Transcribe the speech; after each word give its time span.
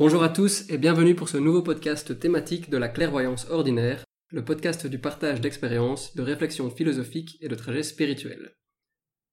Bonjour 0.00 0.22
à 0.22 0.30
tous 0.30 0.64
et 0.70 0.78
bienvenue 0.78 1.14
pour 1.14 1.28
ce 1.28 1.36
nouveau 1.36 1.60
podcast 1.60 2.18
thématique 2.18 2.70
de 2.70 2.78
la 2.78 2.88
clairvoyance 2.88 3.50
ordinaire, 3.50 4.02
le 4.30 4.42
podcast 4.42 4.86
du 4.86 4.98
partage 4.98 5.42
d'expériences, 5.42 6.16
de 6.16 6.22
réflexions 6.22 6.70
philosophiques 6.70 7.36
et 7.42 7.48
de 7.48 7.54
trajets 7.54 7.82
spirituels. 7.82 8.54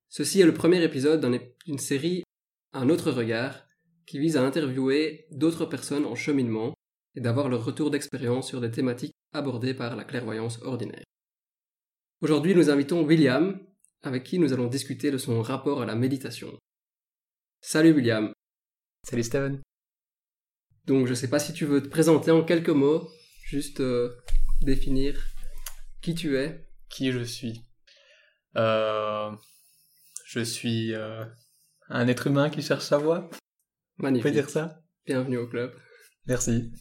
Ceci 0.10 0.42
est 0.42 0.46
le 0.46 0.54
premier 0.54 0.84
épisode 0.84 1.26
d'une 1.66 1.78
série 1.78 2.24
Un 2.74 2.90
autre 2.90 3.12
regard 3.12 3.64
qui 4.06 4.20
vise 4.20 4.36
à 4.36 4.44
interviewer 4.44 5.28
d'autres 5.32 5.66
personnes 5.66 6.06
en 6.06 6.16
cheminement 6.16 6.74
et 7.16 7.22
d'avoir 7.22 7.48
leur 7.48 7.64
retour 7.64 7.90
d'expérience 7.90 8.50
sur 8.50 8.60
des 8.60 8.70
thématiques 8.70 9.16
abordées 9.32 9.74
par 9.74 9.96
la 9.96 10.04
clairvoyance 10.04 10.62
ordinaire. 10.64 11.06
Aujourd'hui, 12.20 12.56
nous 12.56 12.70
invitons 12.70 13.06
William, 13.06 13.58
avec 14.02 14.26
qui 14.26 14.38
nous 14.38 14.52
allons 14.52 14.68
discuter 14.68 15.12
de 15.12 15.18
son 15.18 15.42
rapport 15.42 15.82
à 15.82 15.86
la 15.86 15.96
méditation. 15.96 16.60
Salut 17.62 17.94
William. 17.94 18.34
Salut 19.06 19.24
Steven. 19.24 19.62
Donc 20.88 21.06
je 21.06 21.12
ne 21.12 21.16
sais 21.16 21.30
pas 21.30 21.40
si 21.40 21.52
tu 21.52 21.66
veux 21.66 21.84
te 21.84 21.90
présenter 21.90 22.32
en 22.32 22.46
quelques 22.46 22.70
mots, 22.70 23.12
juste 23.44 23.82
euh, 23.82 24.16
définir 24.62 25.22
qui 26.02 26.16
tu 26.16 26.38
es. 26.38 26.66
Qui 26.88 27.12
je 27.12 27.24
suis. 27.24 27.62
Euh, 28.56 29.30
je 30.26 30.40
suis 30.40 30.94
euh, 30.94 31.26
un 31.90 32.08
être 32.08 32.28
humain 32.28 32.50
qui 32.50 32.62
cherche 32.62 32.86
sa 32.86 32.98
voie. 32.98 33.30
Magnifique. 33.98 34.26
On 34.26 34.30
peut 34.30 34.34
dire 34.34 34.50
ça? 34.50 34.82
Bienvenue 35.06 35.38
au 35.38 35.48
club. 35.48 35.78
Merci. 36.26 36.72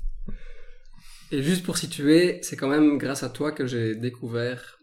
Et 1.33 1.43
juste 1.43 1.65
pour 1.65 1.77
situer, 1.77 2.39
c'est 2.43 2.57
quand 2.57 2.69
même 2.69 2.99
grâce 2.99 3.25
à 3.25 3.29
toi 3.29 3.51
que 3.51 3.67
j'ai 3.67 3.97
découvert, 3.97 4.79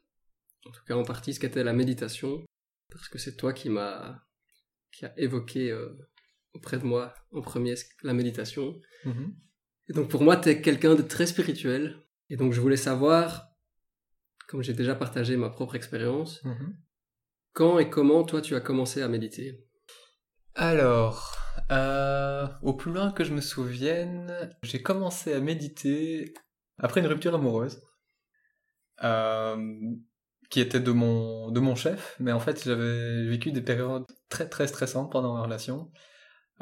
en 0.65 0.71
tout 0.71 0.83
cas 0.85 0.95
en 0.95 1.03
partie, 1.03 1.33
ce 1.33 1.39
qu'était 1.39 1.63
la 1.63 1.71
méditation, 1.71 2.43
parce 2.91 3.07
que 3.07 3.17
c'est 3.17 3.37
toi 3.37 3.53
qui 3.53 3.69
m'a 3.69 4.21
qui 4.91 5.05
a 5.05 5.17
évoqué 5.17 5.73
auprès 6.53 6.77
de 6.77 6.83
moi 6.83 7.13
en 7.31 7.41
premier 7.41 7.75
la 8.03 8.13
méditation. 8.13 8.79
Mhm. 9.05 9.35
Et 9.89 9.93
donc 9.93 10.09
pour 10.09 10.23
moi, 10.23 10.37
tu 10.37 10.49
es 10.49 10.61
quelqu'un 10.61 10.95
de 10.95 11.01
très 11.01 11.25
spirituel. 11.25 11.97
Et 12.29 12.37
donc 12.37 12.53
je 12.53 12.61
voulais 12.61 12.77
savoir, 12.77 13.49
comme 14.47 14.63
j'ai 14.63 14.73
déjà 14.73 14.95
partagé 14.95 15.35
ma 15.35 15.49
propre 15.49 15.75
expérience, 15.75 16.43
mhm. 16.43 16.77
quand 17.53 17.79
et 17.79 17.89
comment 17.89 18.23
toi 18.23 18.41
tu 18.41 18.55
as 18.55 18.61
commencé 18.61 19.01
à 19.01 19.07
méditer? 19.07 19.65
Alors, 20.55 21.35
euh, 21.71 22.47
au 22.61 22.73
plus 22.73 22.91
loin 22.91 23.11
que 23.11 23.23
je 23.23 23.33
me 23.33 23.41
souvienne, 23.41 24.55
j'ai 24.63 24.81
commencé 24.81 25.33
à 25.33 25.39
méditer 25.39 26.33
après 26.77 27.01
une 27.01 27.07
rupture 27.07 27.33
amoureuse. 27.35 27.81
Euh, 29.03 29.57
qui 30.53 30.61
était 30.61 30.79
de 30.79 30.91
mon, 30.91 31.49
de 31.49 31.59
mon 31.59 31.73
chef, 31.73 32.15
mais 32.19 32.31
en 32.31 32.39
fait 32.39 32.63
j'avais 32.63 33.25
vécu 33.25 33.51
des 33.51 33.63
périodes 33.63 34.05
très 34.29 34.47
très 34.47 34.67
stressantes 34.67 35.11
pendant 35.11 35.33
ma 35.33 35.41
relation. 35.41 35.91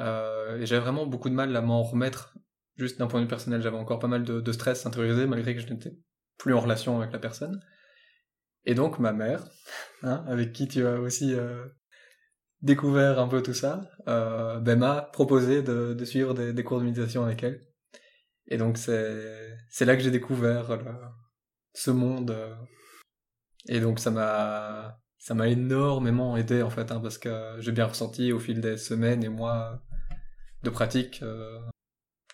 Euh, 0.02 0.60
et 0.60 0.66
j'avais 0.66 0.82
vraiment 0.82 1.06
beaucoup 1.06 1.30
de 1.30 1.36
mal 1.36 1.56
à 1.56 1.62
m'en 1.62 1.84
remettre, 1.84 2.36
juste 2.76 3.00
d'un 3.00 3.08
point 3.08 3.20
de 3.20 3.26
vue 3.26 3.30
personnel. 3.30 3.62
J'avais 3.62 3.78
encore 3.78 4.00
pas 4.00 4.08
mal 4.08 4.24
de, 4.24 4.52
stress 4.52 4.86
intériorisé, 4.86 5.28
malgré 5.28 5.56
que 5.56 5.62
je 5.62 5.68
n'étais 5.68 5.94
plus 6.38 6.54
en 6.54 6.60
relation 6.60 7.00
avec 7.00 7.14
la 7.14 7.20
personne. 7.20 7.62
Et 8.66 8.76
donc 8.76 9.00
ma 9.00 9.14
mère, 9.14 9.46
hein, 10.04 10.24
avec 10.28 10.54
qui 10.54 10.68
tu 10.68 10.86
as 10.86 11.00
aussi 11.00 11.34
euh, 11.34 11.66
découvert 12.62 13.20
un 13.20 13.28
peu 13.28 13.42
tout 13.42 13.54
ça, 13.54 13.90
euh, 14.08 14.60
ben, 14.60 14.80
m'a 14.80 15.02
proposé 15.02 15.62
de, 15.62 15.94
de 15.94 16.06
suivre 16.06 16.34
des, 16.34 16.64
cours 16.64 16.80
de 16.80 16.86
méditation 16.86 17.24
avec 17.24 17.44
elle. 17.44 17.62
Et 18.48 18.58
donc 18.58 18.78
c'est 18.78 19.86
là 19.86 19.96
que 19.96 20.04
j'ai 20.04 20.12
découvert 20.12 20.80
ce 21.74 21.92
monde. 21.92 22.36
Et 23.68 23.80
donc 23.80 24.00
ça 24.00 24.12
m'a 24.12 24.98
ça 25.22 25.36
m'a 25.36 25.48
énormément 25.48 26.36
aidé 26.36 26.64
en 26.64 26.72
fait, 26.72 26.92
hein, 26.92 27.00
parce 27.00 27.20
que 27.20 27.56
j'ai 27.60 27.72
bien 27.72 27.86
ressenti 27.86 28.34
au 28.34 28.40
fil 28.40 28.60
des 28.60 28.76
semaines 28.76 29.24
et 29.24 29.30
mois 29.30 29.84
de 30.64 30.70
pratique 30.70 31.22
euh, 31.23 31.59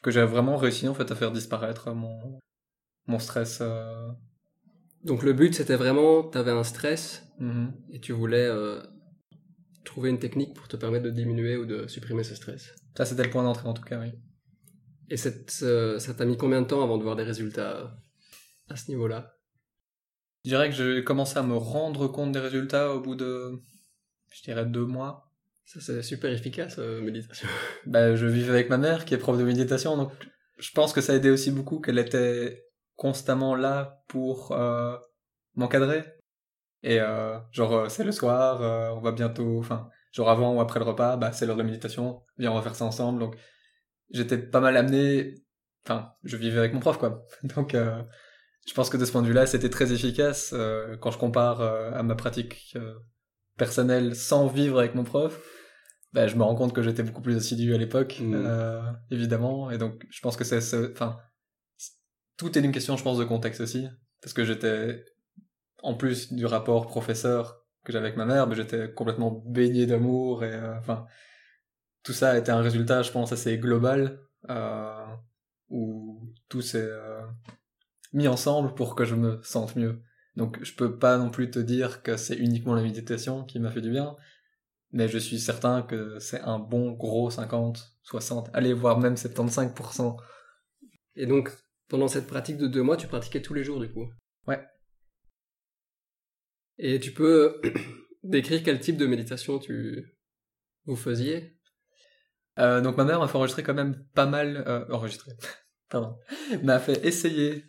que 0.02 0.12
j'ai 0.12 0.24
vraiment 0.24 0.58
réussi 0.58 0.88
en 0.88 0.94
fait 0.94 1.12
à 1.12 1.16
faire 1.16 1.32
disparaître 1.32 1.92
mon, 1.92 2.40
mon 3.08 3.20
stress. 3.20 3.60
Euh. 3.62 4.10
Donc 5.04 5.24
le 5.24 5.34
but 5.34 5.54
c'était 5.56 5.76
vraiment, 5.76 6.24
tu 6.30 6.38
avais 6.38 6.52
un 6.52 6.64
stress 6.64 7.24
mm-hmm. 7.40 7.72
et 7.92 8.00
tu 8.00 8.14
voulais 8.14 8.46
euh, 8.46 8.82
trouver 9.86 10.10
une 10.10 10.20
technique 10.20 10.54
pour 10.54 10.68
te 10.68 10.76
permettre 10.76 11.06
de 11.06 11.12
diminuer 11.12 11.58
ou 11.58 11.66
de 11.66 11.88
supprimer 11.88 12.24
ce 12.24 12.36
stress. 12.36 12.76
Ça 12.98 13.06
c'était 13.06 13.24
le 13.24 13.30
point 13.30 13.44
d'entrée 13.44 13.68
en 13.68 13.74
tout 13.74 13.84
cas, 13.84 14.00
oui. 14.00 14.12
Et 15.10 15.16
cette, 15.16 15.52
ça 15.52 16.14
t'a 16.14 16.26
mis 16.26 16.36
combien 16.36 16.62
de 16.62 16.68
temps 16.68 16.84
avant 16.84 16.98
de 16.98 17.04
voir 17.04 17.16
des 17.16 17.24
résultats 17.24 17.98
à 18.68 18.76
ce 18.76 18.90
niveau-là? 18.90 19.38
Je 20.44 20.50
dirais 20.50 20.70
que 20.70 20.76
j'ai 20.76 21.04
commencé 21.04 21.38
à 21.38 21.44
me 21.44 21.56
rendre 21.56 22.08
compte 22.08 22.34
des 22.34 22.40
résultats 22.40 22.94
au 22.94 23.00
bout 23.00 23.16
de, 23.16 23.60
je 24.32 24.44
dirais, 24.44 24.66
deux 24.66 24.86
mois. 24.86 25.27
Ça, 25.68 25.80
c'est 25.82 26.02
super 26.02 26.32
efficace, 26.32 26.78
euh, 26.80 27.02
méditation. 27.02 27.48
bah, 27.86 28.16
je 28.16 28.26
vivais 28.26 28.52
avec 28.52 28.70
ma 28.70 28.78
mère, 28.78 29.06
qui 29.06 29.14
est 29.14 29.18
prof 29.18 29.38
de 29.38 29.44
méditation, 29.44 29.98
donc 29.98 30.12
je 30.58 30.72
pense 30.72 30.94
que 30.94 31.02
ça 31.02 31.14
a 31.14 31.16
aidé 31.18 31.30
aussi 31.30 31.52
beaucoup 31.52 31.80
qu'elle 31.80 32.00
était 32.00 32.64
constamment 32.96 33.56
là 33.56 34.02
pour 34.08 34.54
euh, 34.54 34.98
m'encadrer. 35.56 36.04
Et 36.84 37.00
euh, 37.00 37.38
genre, 37.52 37.74
euh, 37.74 37.90
c'est 37.90 38.04
le 38.04 38.12
soir, 38.12 38.62
euh, 38.62 38.90
on 38.96 39.02
va 39.02 39.12
bientôt, 39.12 39.60
enfin, 39.60 39.90
genre 40.12 40.30
avant 40.30 40.56
ou 40.56 40.62
après 40.62 40.80
le 40.80 40.86
repas, 40.86 41.18
bah, 41.18 41.32
c'est 41.32 41.46
l'heure 41.46 41.58
de 41.58 41.64
méditation, 41.64 42.24
viens, 42.38 42.52
on 42.52 42.56
va 42.56 42.62
faire 42.62 42.76
ça 42.76 42.86
ensemble. 42.86 43.20
Donc, 43.20 43.36
j'étais 44.10 44.38
pas 44.38 44.62
mal 44.62 44.78
amené, 44.78 45.36
enfin, 45.86 46.14
je 46.24 46.38
vivais 46.38 46.60
avec 46.60 46.74
mon 46.74 46.80
prof, 46.80 46.98
quoi. 46.98 47.26
Donc, 47.56 47.76
je 48.68 48.74
pense 48.74 48.90
que 48.90 48.98
de 48.98 49.06
ce 49.06 49.12
point 49.12 49.22
de 49.22 49.28
vue-là, 49.28 49.48
c'était 49.48 49.70
très 49.70 49.94
efficace 49.94 50.52
euh, 50.54 50.98
quand 50.98 51.10
je 51.10 51.18
compare 51.18 51.62
euh, 51.62 51.92
à 51.92 52.04
ma 52.04 52.16
pratique 52.16 52.74
euh, 52.76 52.94
personnelle 53.58 54.16
sans 54.16 54.48
vivre 54.48 54.80
avec 54.80 54.94
mon 54.94 55.06
prof. 55.06 55.40
Bah, 56.18 56.26
je 56.26 56.36
me 56.36 56.42
rends 56.42 56.56
compte 56.56 56.74
que 56.74 56.82
j'étais 56.82 57.04
beaucoup 57.04 57.22
plus 57.22 57.38
assidu 57.38 57.76
à 57.76 57.78
l'époque, 57.78 58.20
mmh. 58.20 58.50
évidemment, 59.12 59.70
et 59.70 59.78
donc 59.78 60.04
je 60.10 60.20
pense 60.20 60.36
que 60.36 60.44
c'est, 60.44 60.92
enfin, 60.92 61.20
tout 62.38 62.58
est 62.58 62.62
une 62.62 62.72
question, 62.72 62.98
je 62.98 63.04
pense, 63.04 63.20
de 63.20 63.24
contexte 63.24 63.62
aussi, 63.62 63.88
parce 64.20 64.34
que 64.34 64.44
j'étais, 64.44 65.06
en 65.84 65.94
plus 65.94 66.34
du 66.34 66.48
rapport 66.48 66.88
professeur 66.88 67.64
que 67.84 67.92
j'avais 67.92 68.08
avec 68.08 68.18
ma 68.18 68.26
mère, 68.26 68.48
bah, 68.48 68.56
j'étais 68.56 68.92
complètement 68.92 69.44
baigné 69.46 69.86
d'amour 69.86 70.44
et 70.44 70.60
enfin, 70.80 71.06
tout 72.02 72.14
ça 72.14 72.32
a 72.32 72.38
été 72.40 72.52
un 72.52 72.62
résultat, 72.62 73.04
je 73.04 73.12
pense, 73.12 73.32
assez 73.32 73.60
global 73.60 74.20
où 75.70 76.34
tout 76.50 76.64
s'est 76.64 76.90
mis 78.14 78.28
ensemble 78.28 78.74
pour 78.74 78.96
que 78.96 79.06
je 79.06 79.14
me 79.14 79.40
sente 79.44 79.76
mieux. 79.76 80.02
Donc 80.36 80.58
je 80.64 80.74
peux 80.74 80.98
pas 80.98 81.20
non 81.20 81.30
plus 81.30 81.52
te 81.52 81.60
dire 81.60 82.02
que 82.02 82.18
c'est 82.18 82.38
uniquement 82.38 82.74
la 82.74 82.82
méditation 82.82 83.44
qui 83.44 83.60
m'a 83.60 83.70
fait 83.70 83.82
du 83.82 83.92
bien, 83.92 84.16
mais 84.92 85.08
je 85.08 85.18
suis 85.18 85.40
certain 85.40 85.82
que 85.82 86.20
c'est 86.20 86.42
un 86.42 86.60
bon 86.60 86.92
gros 86.92 87.30
50, 87.30 87.98
60, 88.04 88.50
allez 88.54 88.74
voir 88.74 89.00
même 89.00 89.16
75%. 89.16 90.18
Et 91.16 91.26
donc 91.26 91.52
pendant 91.88 92.08
cette 92.08 92.28
pratique 92.28 92.58
de 92.58 92.68
deux 92.68 92.84
mois, 92.84 92.98
tu 92.98 93.08
pratiquais 93.08 93.42
tous 93.42 93.54
les 93.54 93.64
jours 93.64 93.80
du 93.80 93.92
coup? 93.92 94.10
Ouais. 94.48 94.64
Et 96.78 97.00
tu 97.00 97.14
peux 97.14 97.62
décrire 98.24 98.64
quel 98.64 98.80
type 98.80 98.98
de 98.98 99.08
méditation 99.08 99.60
tu 99.60 100.16
vous 100.86 100.96
faisiez? 100.96 101.58
Euh, 102.60 102.82
donc 102.82 102.98
ma 102.98 103.06
mère 103.06 103.20
m'a 103.20 103.28
fait 103.28 103.38
enregistrer 103.38 103.64
quand 103.64 103.74
même 103.74 104.04
pas 104.14 104.26
mal, 104.26 104.64
euh, 104.68 104.86
enregistrer, 104.90 105.32
pardon, 105.90 106.18
m'a 106.64 106.80
fait 106.80 107.06
essayer 107.06 107.66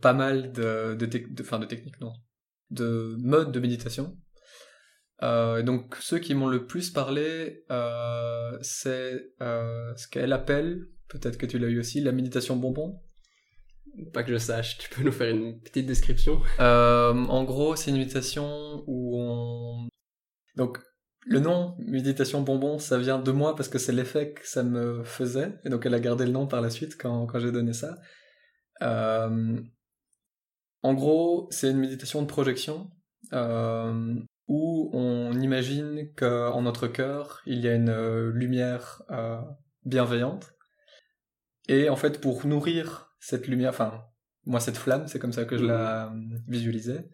pas 0.00 0.14
mal 0.14 0.52
de, 0.52 0.94
de, 0.94 1.06
de, 1.06 1.42
fin, 1.42 1.58
de 1.58 1.66
techniques, 1.66 2.00
non, 2.00 2.12
de 2.70 3.16
modes 3.18 3.52
de 3.52 3.60
méditation. 3.60 4.16
Euh, 5.22 5.62
donc 5.62 5.96
ceux 6.00 6.18
qui 6.18 6.34
m'ont 6.34 6.48
le 6.48 6.66
plus 6.66 6.90
parlé, 6.90 7.64
euh, 7.70 8.58
c'est 8.62 9.32
euh, 9.40 9.94
ce 9.96 10.08
qu'elle 10.08 10.32
appelle, 10.32 10.88
peut-être 11.08 11.38
que 11.38 11.46
tu 11.46 11.58
l'as 11.58 11.68
eu 11.68 11.78
aussi, 11.78 12.00
la 12.00 12.12
méditation 12.12 12.56
bonbon. 12.56 13.00
Pas 14.12 14.24
que 14.24 14.32
je 14.32 14.38
sache, 14.38 14.78
tu 14.78 14.88
peux 14.90 15.02
nous 15.02 15.12
faire 15.12 15.30
une 15.30 15.60
petite 15.60 15.86
description 15.86 16.40
En 16.58 17.44
gros, 17.44 17.76
c'est 17.76 17.90
une 17.90 17.98
méditation 17.98 18.82
où 18.86 19.20
on... 19.20 19.88
Donc 20.56 20.78
le 21.26 21.38
nom 21.40 21.76
méditation 21.78 22.42
bonbon, 22.42 22.78
ça 22.78 22.98
vient 22.98 23.18
de 23.18 23.30
moi 23.30 23.54
parce 23.54 23.68
que 23.68 23.78
c'est 23.78 23.92
l'effet 23.92 24.32
que 24.32 24.46
ça 24.46 24.62
me 24.62 25.04
faisait, 25.04 25.58
et 25.64 25.70
donc 25.70 25.86
elle 25.86 25.94
a 25.94 26.00
gardé 26.00 26.26
le 26.26 26.32
nom 26.32 26.46
par 26.46 26.60
la 26.60 26.70
suite 26.70 26.96
quand, 27.00 27.26
quand 27.26 27.38
j'ai 27.38 27.52
donné 27.52 27.72
ça. 27.72 27.96
En 30.84 30.92
gros, 30.92 31.48
c'est 31.50 31.70
une 31.70 31.78
méditation 31.78 32.20
de 32.20 32.26
projection 32.26 32.90
euh, 33.32 34.14
où 34.46 34.90
on 34.92 35.32
imagine 35.40 36.12
qu'en 36.16 36.62
notre 36.62 36.86
cœur, 36.86 37.42
il 37.46 37.60
y 37.60 37.68
a 37.68 37.74
une 37.74 37.88
euh, 37.88 38.30
lumière 38.32 39.02
euh, 39.10 39.40
bienveillante. 39.84 40.54
Et 41.68 41.88
en 41.88 41.96
fait, 41.96 42.20
pour 42.20 42.46
nourrir 42.46 43.14
cette 43.20 43.48
lumière, 43.48 43.70
enfin, 43.70 44.04
moi, 44.44 44.60
cette 44.60 44.76
flamme, 44.76 45.06
c'est 45.08 45.18
comme 45.18 45.32
ça 45.32 45.44
que 45.44 45.56
je 45.56 45.64
la 45.64 46.10
mmh. 46.10 46.42
visualisais, 46.46 47.08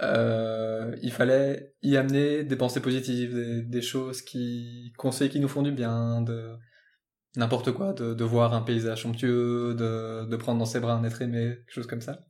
il 0.00 1.10
fallait 1.12 1.74
y 1.82 1.96
amener 1.96 2.44
des 2.44 2.56
pensées 2.56 2.80
positives, 2.80 3.34
des, 3.66 3.82
choses 3.82 4.22
qui, 4.22 4.92
sait 5.10 5.28
qui 5.28 5.40
nous 5.40 5.48
font 5.48 5.62
du 5.62 5.72
bien, 5.72 6.20
de 6.20 6.54
n'importe 7.36 7.72
quoi, 7.72 7.94
de, 7.94 8.24
voir 8.24 8.52
un 8.52 8.62
paysage 8.62 9.02
somptueux, 9.02 9.74
de, 9.74 10.26
de 10.26 10.36
prendre 10.36 10.58
dans 10.58 10.66
ses 10.66 10.80
bras 10.80 10.94
un 10.94 11.04
être 11.04 11.22
aimé, 11.22 11.56
quelque 11.66 11.72
chose 11.74 11.86
comme 11.86 12.02
ça. 12.02 12.27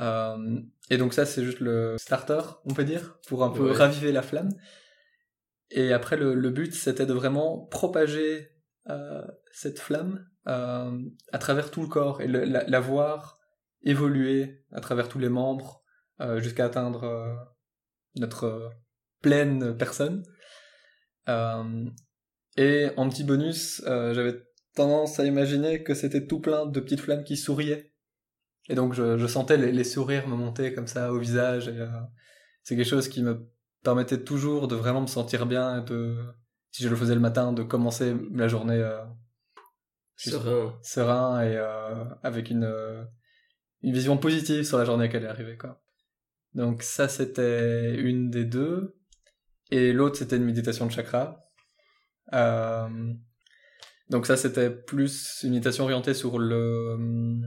Euh, 0.00 0.60
et 0.90 0.96
donc 0.96 1.12
ça, 1.12 1.26
c'est 1.26 1.44
juste 1.44 1.60
le 1.60 1.96
starter, 1.98 2.40
on 2.64 2.74
peut 2.74 2.84
dire, 2.84 3.18
pour 3.26 3.44
un 3.44 3.50
peu 3.50 3.70
raviver 3.70 4.12
la 4.12 4.22
flamme. 4.22 4.50
Et 5.70 5.92
après, 5.92 6.16
le, 6.16 6.34
le 6.34 6.50
but, 6.50 6.72
c'était 6.72 7.04
de 7.06 7.12
vraiment 7.12 7.66
propager 7.66 8.50
euh, 8.88 9.22
cette 9.52 9.78
flamme 9.80 10.26
euh, 10.46 10.98
à 11.32 11.38
travers 11.38 11.70
tout 11.70 11.82
le 11.82 11.88
corps 11.88 12.22
et 12.22 12.26
le- 12.26 12.44
la, 12.44 12.64
la 12.64 12.80
voir 12.80 13.38
évoluer 13.82 14.64
à 14.72 14.80
travers 14.80 15.08
tous 15.08 15.18
les 15.18 15.28
membres 15.28 15.82
jusqu'à 16.38 16.64
atteindre 16.64 17.38
notre 18.16 18.70
pleine 19.22 19.76
personne. 19.76 20.24
Et 21.28 22.88
en 22.96 23.08
petit 23.08 23.22
bonus, 23.22 23.80
j'avais 23.86 24.42
tendance 24.74 25.20
à 25.20 25.24
imaginer 25.26 25.84
que 25.84 25.94
c'était 25.94 26.26
tout 26.26 26.40
plein 26.40 26.66
de 26.66 26.80
petites 26.80 27.00
flammes 27.00 27.22
qui 27.22 27.36
souriaient. 27.36 27.87
Et 28.68 28.74
donc 28.74 28.94
je, 28.94 29.16
je 29.16 29.26
sentais 29.26 29.56
les, 29.56 29.72
les 29.72 29.84
sourires 29.84 30.28
me 30.28 30.36
monter 30.36 30.74
comme 30.74 30.86
ça 30.86 31.12
au 31.12 31.18
visage. 31.18 31.68
Et, 31.68 31.80
euh, 31.80 31.88
c'est 32.62 32.76
quelque 32.76 32.88
chose 32.88 33.08
qui 33.08 33.22
me 33.22 33.48
permettait 33.82 34.22
toujours 34.22 34.68
de 34.68 34.76
vraiment 34.76 35.00
me 35.00 35.06
sentir 35.06 35.46
bien 35.46 35.78
et 35.78 35.84
de, 35.84 36.16
si 36.70 36.82
je 36.82 36.88
le 36.88 36.96
faisais 36.96 37.14
le 37.14 37.20
matin, 37.20 37.52
de 37.52 37.62
commencer 37.62 38.14
la 38.32 38.48
journée 38.48 38.74
euh, 38.74 39.02
Serein. 40.18 40.78
serein 40.82 41.42
et 41.42 41.56
euh, 41.56 42.04
avec 42.22 42.50
une, 42.50 42.64
euh, 42.64 43.04
une 43.82 43.92
vision 43.92 44.18
positive 44.18 44.64
sur 44.64 44.76
la 44.76 44.84
journée 44.84 45.08
qui 45.08 45.16
allait 45.16 45.28
arriver. 45.28 45.56
Quoi. 45.56 45.80
Donc 46.54 46.82
ça, 46.82 47.08
c'était 47.08 47.94
une 47.94 48.28
des 48.28 48.44
deux. 48.44 48.96
Et 49.70 49.92
l'autre, 49.92 50.16
c'était 50.16 50.36
une 50.36 50.44
méditation 50.44 50.86
de 50.86 50.90
chakra. 50.90 51.48
Euh, 52.32 53.14
donc 54.10 54.26
ça, 54.26 54.36
c'était 54.36 54.70
plus 54.70 55.42
une 55.44 55.50
méditation 55.50 55.84
orientée 55.84 56.14
sur 56.14 56.38
le... 56.38 57.40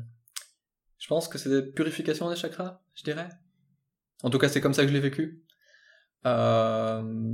Je 1.02 1.08
pense 1.08 1.28
que 1.28 1.40
c'était 1.40 1.64
purification 1.64 2.30
des 2.30 2.36
chakras, 2.36 2.80
je 2.94 3.04
dirais. 3.04 3.28
En 4.22 4.30
tout 4.30 4.38
cas, 4.38 4.50
c'est 4.50 4.62
comme 4.62 4.76
ça 4.76 4.84
que 4.84 4.88
je 4.90 4.94
l'ai 4.94 5.00
vécu. 5.00 5.42
Euh, 6.28 7.34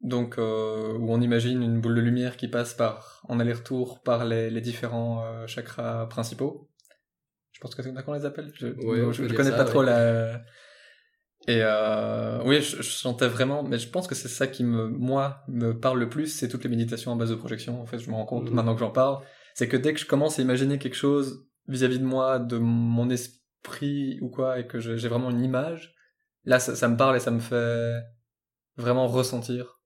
donc, 0.00 0.38
euh, 0.38 0.98
où 0.98 1.12
on 1.12 1.20
imagine 1.20 1.62
une 1.62 1.80
boule 1.80 1.94
de 1.94 2.00
lumière 2.00 2.36
qui 2.36 2.48
passe 2.48 2.74
par, 2.74 3.22
en 3.28 3.38
aller-retour 3.38 4.02
par 4.02 4.24
les, 4.24 4.50
les 4.50 4.60
différents 4.60 5.24
euh, 5.24 5.46
chakras 5.46 6.06
principaux. 6.06 6.68
Je 7.52 7.60
pense 7.60 7.76
que 7.76 7.82
c'est 7.82 7.88
comme 7.90 7.96
ça 7.96 8.02
qu'on 8.02 8.14
les 8.14 8.24
appelle. 8.24 8.50
Je, 8.54 8.66
Ouais, 8.66 9.12
je, 9.12 9.32
connais 9.34 9.50
ça, 9.50 9.56
pas 9.56 9.64
trop 9.64 9.84
la. 9.84 10.42
Et 11.46 11.60
euh, 11.62 12.42
oui, 12.44 12.60
je, 12.60 12.78
je 12.78 12.90
sentais 12.90 13.28
vraiment, 13.28 13.62
mais 13.62 13.78
je 13.78 13.88
pense 13.88 14.08
que 14.08 14.16
c'est 14.16 14.26
ça 14.26 14.48
qui 14.48 14.64
me, 14.64 14.88
moi, 14.88 15.44
me 15.46 15.78
parle 15.78 16.00
le 16.00 16.08
plus, 16.08 16.26
c'est 16.26 16.48
toutes 16.48 16.64
les 16.64 16.70
méditations 16.70 17.12
en 17.12 17.16
base 17.16 17.30
de 17.30 17.36
projection. 17.36 17.80
En 17.80 17.86
fait, 17.86 18.00
je 18.00 18.10
me 18.10 18.16
rends 18.16 18.26
compte 18.26 18.48
Mhm. 18.48 18.54
maintenant 18.56 18.74
que 18.74 18.80
j'en 18.80 18.90
parle, 18.90 19.24
c'est 19.54 19.68
que 19.68 19.76
dès 19.76 19.94
que 19.94 20.00
je 20.00 20.06
commence 20.06 20.40
à 20.40 20.42
imaginer 20.42 20.80
quelque 20.80 20.96
chose 20.96 21.46
vis-à-vis 21.68 21.98
de 21.98 22.04
moi, 22.04 22.38
de 22.38 22.58
mon 22.58 23.10
esprit 23.10 24.18
ou 24.20 24.28
quoi, 24.28 24.58
et 24.60 24.66
que 24.66 24.78
j'ai 24.78 25.08
vraiment 25.08 25.30
une 25.30 25.42
image, 25.42 25.94
là, 26.44 26.58
ça, 26.58 26.76
ça 26.76 26.88
me 26.88 26.96
parle 26.96 27.16
et 27.16 27.20
ça 27.20 27.30
me 27.30 27.40
fait 27.40 28.00
vraiment 28.76 29.06
ressentir 29.06 29.80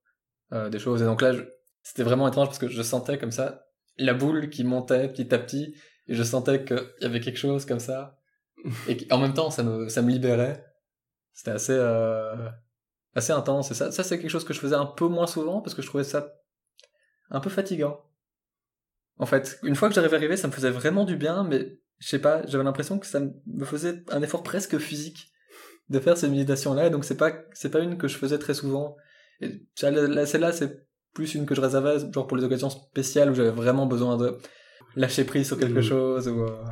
euh, 0.53 0.69
des 0.69 0.79
choses. 0.79 1.01
Et 1.01 1.05
donc 1.05 1.21
là, 1.21 1.33
c'était 1.83 2.03
vraiment 2.03 2.27
étrange 2.27 2.47
parce 2.47 2.59
que 2.59 2.67
je 2.67 2.81
sentais 2.81 3.17
comme 3.17 3.31
ça 3.31 3.65
la 3.97 4.13
boule 4.13 4.49
qui 4.49 4.63
montait 4.63 5.09
petit 5.09 5.33
à 5.33 5.39
petit, 5.39 5.75
et 6.07 6.15
je 6.15 6.23
sentais 6.23 6.63
qu'il 6.63 6.83
y 7.01 7.05
avait 7.05 7.19
quelque 7.19 7.37
chose 7.37 7.65
comme 7.65 7.79
ça, 7.79 8.17
et 8.87 9.07
en 9.11 9.17
même 9.17 9.33
temps, 9.33 9.49
ça 9.49 9.63
me, 9.63 9.89
ça 9.89 10.01
me 10.01 10.11
libérait. 10.11 10.65
C'était 11.33 11.51
assez, 11.51 11.73
euh, 11.75 12.49
assez 13.15 13.31
intense. 13.31 13.71
Et 13.71 13.73
ça, 13.73 13.91
ça 13.91 14.03
c'est 14.03 14.19
quelque 14.19 14.29
chose 14.29 14.43
que 14.43 14.53
je 14.53 14.59
faisais 14.59 14.75
un 14.75 14.85
peu 14.85 15.07
moins 15.07 15.27
souvent 15.27 15.61
parce 15.61 15.73
que 15.73 15.81
je 15.81 15.87
trouvais 15.87 16.03
ça 16.03 16.33
un 17.29 17.39
peu 17.39 17.49
fatigant. 17.49 18.03
En 19.17 19.25
fait, 19.25 19.59
une 19.63 19.75
fois 19.75 19.87
que 19.89 19.95
j'arrivais 19.95 20.15
à 20.15 20.17
arriver, 20.17 20.37
ça 20.37 20.47
me 20.47 20.51
faisait 20.53 20.71
vraiment 20.71 21.05
du 21.05 21.15
bien, 21.15 21.43
mais 21.43 21.79
je 21.99 22.07
sais 22.07 22.19
pas, 22.19 22.45
j'avais 22.47 22.63
l'impression 22.63 22.97
que 22.99 23.05
ça 23.05 23.19
me 23.19 23.65
faisait 23.65 24.03
un 24.09 24.21
effort 24.23 24.41
presque 24.43 24.77
physique 24.79 25.31
de 25.89 25.99
faire 25.99 26.17
ces 26.17 26.27
méditations-là, 26.29 26.89
donc 26.89 27.05
c'est 27.05 27.17
pas, 27.17 27.31
c'est 27.53 27.69
pas 27.69 27.79
une 27.79 27.97
que 27.97 28.07
je 28.07 28.17
faisais 28.17 28.39
très 28.39 28.53
souvent. 28.53 28.95
Et 29.41 29.63
celle- 29.75 29.95
là, 29.95 30.25
celle-là, 30.25 30.51
c'est 30.53 30.87
plus 31.13 31.35
une 31.35 31.45
que 31.45 31.53
je 31.53 31.61
réservais, 31.61 31.99
genre 32.11 32.25
pour 32.27 32.37
les 32.37 32.43
occasions 32.43 32.69
spéciales 32.69 33.29
où 33.29 33.35
j'avais 33.35 33.51
vraiment 33.51 33.85
besoin 33.85 34.17
de 34.17 34.37
lâcher 34.95 35.25
prise 35.25 35.47
sur 35.47 35.59
quelque 35.59 35.79
Mhm. 35.79 35.81
chose, 35.83 36.27
ou, 36.27 36.43
euh, 36.43 36.63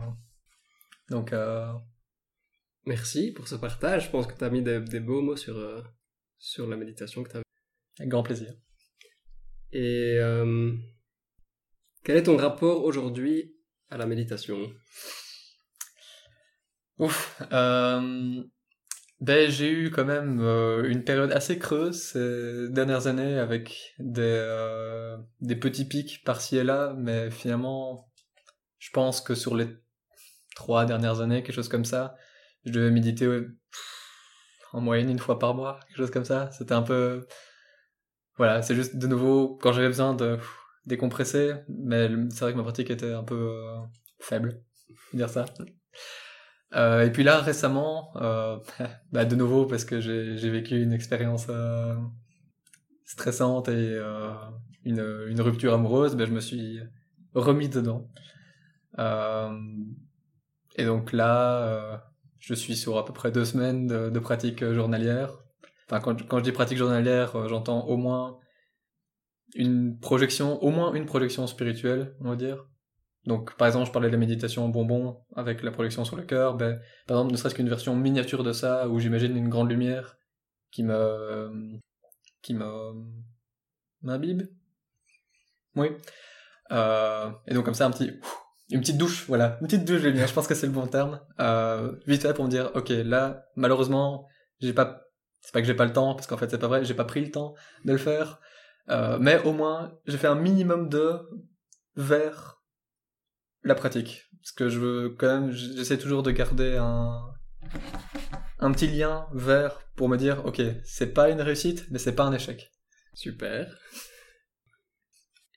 donc, 1.09 1.33
euh, 1.33 1.67
Merci 2.85 3.31
pour 3.33 3.47
ce 3.47 3.55
partage. 3.55 4.05
Je 4.05 4.09
pense 4.09 4.25
que 4.25 4.35
tu 4.35 4.43
as 4.43 4.49
mis 4.49 4.63
des, 4.63 4.79
des 4.79 4.99
beaux 5.01 5.21
mots 5.21 5.35
sur, 5.35 5.55
euh, 5.57 5.81
sur 6.39 6.65
la 6.67 6.75
méditation 6.77 7.23
que 7.23 7.29
tu 7.29 7.37
avec 7.99 8.09
grand 8.09 8.23
plaisir. 8.23 8.53
Et 9.71 10.15
euh, 10.17 10.73
quel 12.03 12.17
est 12.17 12.23
ton 12.23 12.37
rapport 12.37 12.83
aujourd'hui 12.83 13.55
à 13.89 13.97
la 13.97 14.05
méditation? 14.05 14.57
Ouf. 16.97 17.41
Euh, 17.51 18.43
ben, 19.21 19.49
j'ai 19.49 19.69
eu 19.69 19.91
quand 19.91 20.05
même 20.05 20.39
euh, 20.41 20.89
une 20.89 21.03
période 21.03 21.31
assez 21.31 21.59
creuse 21.59 22.01
ces 22.11 22.69
dernières 22.69 23.07
années 23.07 23.37
avec 23.37 23.93
des, 23.99 24.21
euh, 24.21 25.17
des 25.41 25.55
petits 25.55 25.85
pics 25.85 26.23
par-ci 26.23 26.57
et 26.57 26.63
là, 26.63 26.93
mais 26.97 27.29
finalement, 27.31 28.09
je 28.77 28.89
pense 28.91 29.21
que 29.21 29.35
sur 29.35 29.55
les 29.55 29.67
trois 30.55 30.85
dernières 30.85 31.21
années, 31.21 31.43
quelque 31.43 31.55
chose 31.55 31.69
comme 31.69 31.85
ça, 31.85 32.15
je 32.65 32.71
devais 32.71 32.91
méditer 32.91 33.27
en 34.73 34.81
moyenne 34.81 35.09
une 35.09 35.19
fois 35.19 35.39
par 35.39 35.53
mois, 35.53 35.79
quelque 35.87 35.97
chose 35.97 36.11
comme 36.11 36.25
ça. 36.25 36.51
C'était 36.51 36.73
un 36.73 36.81
peu... 36.81 37.25
Voilà, 38.37 38.61
c'est 38.61 38.75
juste 38.75 38.95
de 38.95 39.07
nouveau 39.07 39.57
quand 39.57 39.73
j'avais 39.73 39.87
besoin 39.87 40.13
de 40.13 40.37
décompresser, 40.85 41.53
mais 41.67 42.09
c'est 42.29 42.41
vrai 42.41 42.53
que 42.53 42.57
ma 42.57 42.63
pratique 42.63 42.89
était 42.89 43.13
un 43.13 43.23
peu 43.23 43.35
euh, 43.35 43.77
faible, 44.19 44.61
dire 45.13 45.29
ça. 45.29 45.45
Euh, 46.75 47.05
et 47.05 47.11
puis 47.11 47.23
là, 47.23 47.39
récemment, 47.39 48.11
euh, 48.17 48.57
bah 49.11 49.25
de 49.25 49.35
nouveau, 49.35 49.65
parce 49.65 49.85
que 49.85 49.99
j'ai 49.99 50.49
vécu 50.49 50.81
une 50.81 50.93
expérience 50.93 51.47
stressante 53.05 53.69
et 53.69 53.99
une, 54.85 55.41
rupture 55.41 55.73
amoureuse, 55.73 56.15
ben 56.15 56.27
je 56.27 56.33
me 56.33 56.39
suis 56.39 56.79
remis 57.33 57.69
dedans. 57.69 58.09
Et 60.75 60.85
donc 60.85 61.11
là, 61.11 62.03
je 62.39 62.53
suis 62.53 62.75
sur 62.75 62.97
à 62.97 63.05
peu 63.05 63.13
près 63.13 63.31
deux 63.31 63.45
semaines 63.45 63.87
de, 63.87 64.19
pratique 64.19 64.63
journalière. 64.73 65.37
Enfin, 65.87 65.99
quand, 66.01 66.37
je 66.37 66.43
dis 66.43 66.51
pratique 66.51 66.77
journalière, 66.77 67.47
j'entends 67.47 67.85
au 67.87 67.97
moins 67.97 68.37
une 69.55 69.97
projection, 69.99 70.61
au 70.63 70.69
moins 70.69 70.93
une 70.93 71.05
projection 71.05 71.47
spirituelle, 71.47 72.15
on 72.21 72.29
va 72.29 72.35
dire. 72.35 72.65
Donc, 73.25 73.55
par 73.57 73.67
exemple, 73.67 73.87
je 73.87 73.91
parlais 73.91 74.07
de 74.07 74.13
la 74.13 74.19
méditation 74.19 74.67
bonbon 74.69 75.21
avec 75.35 75.61
la 75.61 75.71
projection 75.71 76.05
sur 76.05 76.15
le 76.15 76.23
cœur. 76.23 76.55
Ben, 76.55 76.79
par 77.07 77.17
exemple, 77.17 77.31
ne 77.31 77.37
serait-ce 77.37 77.55
qu'une 77.55 77.69
version 77.69 77.95
miniature 77.95 78.43
de 78.43 78.53
ça, 78.53 78.87
où 78.87 78.99
j'imagine 78.99 79.35
une 79.35 79.49
grande 79.49 79.69
lumière 79.69 80.17
qui 80.71 80.83
me, 80.83 81.79
qui 82.41 82.53
me, 82.53 82.93
m'imbibe. 84.01 84.43
Oui. 85.75 85.89
Euh, 86.71 87.29
et 87.47 87.53
donc 87.53 87.65
comme 87.65 87.73
ça, 87.73 87.85
un 87.85 87.91
petit, 87.91 88.11
une 88.69 88.79
petite 88.79 88.97
douche, 88.97 89.25
voilà, 89.27 89.57
une 89.61 89.67
petite 89.67 89.85
douche 89.85 90.01
de 90.01 90.09
lumière. 90.09 90.27
Je 90.27 90.33
pense 90.33 90.47
que 90.47 90.55
c'est 90.55 90.67
le 90.67 90.73
bon 90.73 90.87
terme. 90.87 91.19
Euh, 91.39 91.95
vite 92.07 92.21
fait 92.21 92.33
pour 92.33 92.45
me 92.45 92.49
dire, 92.49 92.71
ok, 92.75 92.89
là, 92.89 93.45
malheureusement, 93.55 94.27
j'ai 94.59 94.73
pas, 94.73 95.03
c'est 95.41 95.53
pas 95.53 95.61
que 95.61 95.67
j'ai 95.67 95.73
pas 95.73 95.85
le 95.85 95.93
temps, 95.93 96.15
parce 96.15 96.27
qu'en 96.27 96.37
fait 96.37 96.49
c'est 96.49 96.59
pas 96.59 96.67
vrai, 96.67 96.85
j'ai 96.85 96.93
pas 96.93 97.05
pris 97.05 97.21
le 97.21 97.31
temps 97.31 97.55
de 97.85 97.91
le 97.91 97.97
faire. 97.97 98.39
Euh, 98.89 99.17
mais 99.19 99.39
au 99.43 99.53
moins, 99.53 99.97
j'ai 100.07 100.17
fait 100.17 100.27
un 100.27 100.35
minimum 100.35 100.89
de 100.89 101.19
vers 101.95 102.61
la 103.63 103.75
pratique. 103.75 104.25
Parce 104.41 104.51
que 104.51 104.69
je 104.69 104.79
veux 104.79 105.09
quand 105.17 105.27
même, 105.27 105.51
j'essaie 105.51 105.97
toujours 105.97 106.23
de 106.23 106.31
garder 106.31 106.77
un, 106.77 107.21
un 108.59 108.71
petit 108.71 108.87
lien 108.87 109.27
vers 109.33 109.79
pour 109.95 110.09
me 110.09 110.17
dire, 110.17 110.45
ok, 110.45 110.61
c'est 110.83 111.13
pas 111.13 111.29
une 111.29 111.41
réussite, 111.41 111.85
mais 111.91 111.99
c'est 111.99 112.15
pas 112.15 112.23
un 112.23 112.33
échec. 112.33 112.71
Super. 113.13 113.77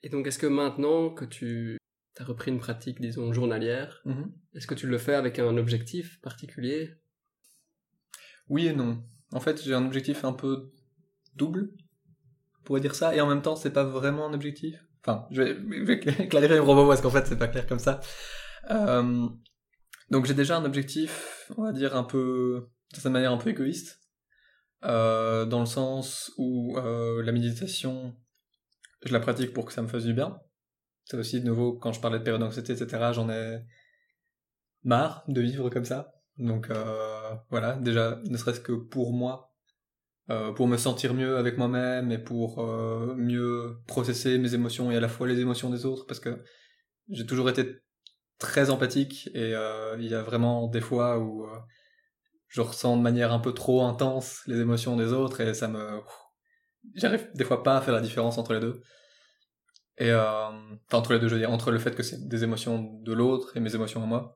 Et 0.03 0.09
donc, 0.09 0.27
est-ce 0.27 0.37
que 0.37 0.47
maintenant 0.47 1.09
que 1.13 1.23
tu 1.25 1.77
as 2.19 2.25
repris 2.25 2.51
une 2.51 2.59
pratique, 2.59 2.99
disons, 2.99 3.31
journalière, 3.33 4.01
Mhm. 4.05 4.33
est-ce 4.53 4.67
que 4.67 4.75
tu 4.75 4.85
le 4.85 4.97
fais 4.97 5.15
avec 5.15 5.39
un 5.39 5.57
objectif 5.57 6.19
particulier? 6.21 6.93
Oui 8.49 8.67
et 8.67 8.73
non. 8.73 9.03
En 9.31 9.39
fait, 9.39 9.63
j'ai 9.63 9.73
un 9.73 9.85
objectif 9.85 10.25
un 10.25 10.33
peu 10.33 10.71
double, 11.35 11.71
pourrait 12.63 12.81
dire 12.81 12.95
ça, 12.95 13.15
et 13.15 13.21
en 13.21 13.27
même 13.27 13.41
temps, 13.41 13.55
c'est 13.55 13.71
pas 13.71 13.83
vraiment 13.83 14.27
un 14.27 14.33
objectif. 14.33 14.75
Enfin, 15.01 15.27
je 15.31 15.41
vais, 15.41 15.55
je 15.55 15.83
vais 15.83 16.57
propos 16.61 16.87
parce 16.87 17.01
qu'en 17.01 17.09
fait, 17.09 17.27
c'est 17.27 17.37
pas 17.37 17.47
clair 17.47 17.67
comme 17.67 17.79
ça. 17.79 17.99
Euh, 18.71 19.27
donc, 20.09 20.25
j'ai 20.25 20.33
déjà 20.33 20.57
un 20.57 20.65
objectif, 20.65 21.49
on 21.57 21.63
va 21.63 21.71
dire, 21.71 21.95
un 21.95 22.03
peu, 22.03 22.69
de 22.93 22.95
cette 22.95 23.11
manière, 23.11 23.31
un 23.31 23.37
peu 23.37 23.49
égoïste, 23.49 23.99
euh, 24.85 25.45
dans 25.45 25.59
le 25.59 25.65
sens 25.65 26.31
où 26.37 26.77
euh, 26.77 27.21
la 27.23 27.31
méditation, 27.31 28.15
je 29.05 29.11
la 29.11 29.19
pratique 29.19 29.53
pour 29.53 29.65
que 29.65 29.73
ça 29.73 29.81
me 29.81 29.87
fasse 29.87 30.05
du 30.05 30.13
bien. 30.13 30.39
C'est 31.05 31.17
aussi, 31.17 31.41
de 31.41 31.45
nouveau, 31.45 31.73
quand 31.73 31.91
je 31.91 31.99
parlais 31.99 32.19
de 32.19 32.23
période 32.23 32.41
d'anxiété, 32.41 32.71
etc., 32.71 33.11
j'en 33.11 33.29
ai 33.29 33.59
marre 34.83 35.25
de 35.27 35.41
vivre 35.41 35.69
comme 35.69 35.85
ça. 35.85 36.13
Donc 36.37 36.69
voilà, 37.49 37.75
déjà, 37.75 38.21
ne 38.25 38.37
serait-ce 38.37 38.61
que 38.61 38.71
pour 38.71 39.11
moi, 39.11 39.52
euh, 40.29 40.51
pour 40.53 40.67
me 40.67 40.77
sentir 40.77 41.13
mieux 41.13 41.37
avec 41.37 41.57
moi-même 41.57 42.11
et 42.11 42.17
pour 42.17 42.59
euh, 42.59 43.13
mieux 43.15 43.77
processer 43.87 44.37
mes 44.37 44.53
émotions 44.53 44.91
et 44.91 44.95
à 44.95 44.99
la 44.99 45.09
fois 45.09 45.27
les 45.27 45.39
émotions 45.39 45.69
des 45.69 45.85
autres, 45.85 46.05
parce 46.05 46.19
que 46.19 46.43
j'ai 47.09 47.25
toujours 47.25 47.49
été 47.49 47.81
très 48.39 48.69
empathique 48.69 49.29
et 49.33 49.53
euh, 49.53 49.95
il 49.99 50.07
y 50.07 50.15
a 50.15 50.21
vraiment 50.21 50.67
des 50.67 50.81
fois 50.81 51.19
où 51.19 51.45
euh, 51.45 51.59
je 52.47 52.61
ressens 52.61 52.97
de 52.97 53.01
manière 53.01 53.33
un 53.33 53.39
peu 53.39 53.53
trop 53.53 53.83
intense 53.83 54.41
les 54.47 54.59
émotions 54.59 54.95
des 54.95 55.13
autres 55.13 55.41
et 55.41 55.53
ça 55.53 55.67
me... 55.67 56.01
J'arrive 56.95 57.29
des 57.33 57.45
fois 57.45 57.63
pas 57.63 57.77
à 57.77 57.81
faire 57.81 57.93
la 57.93 58.01
différence 58.01 58.37
entre 58.37 58.53
les 58.53 58.59
deux. 58.59 58.81
Et 59.97 60.09
euh, 60.09 60.49
enfin 60.49 60.97
entre 60.97 61.13
les 61.13 61.19
deux, 61.19 61.29
je 61.29 61.35
veux 61.35 61.39
dire, 61.39 61.51
entre 61.51 61.71
le 61.71 61.79
fait 61.79 61.95
que 61.95 62.03
c'est 62.03 62.27
des 62.27 62.43
émotions 62.43 62.99
de 63.01 63.13
l'autre 63.13 63.55
et 63.55 63.59
mes 63.59 63.73
émotions 63.75 64.03
à 64.03 64.05
moi. 64.05 64.35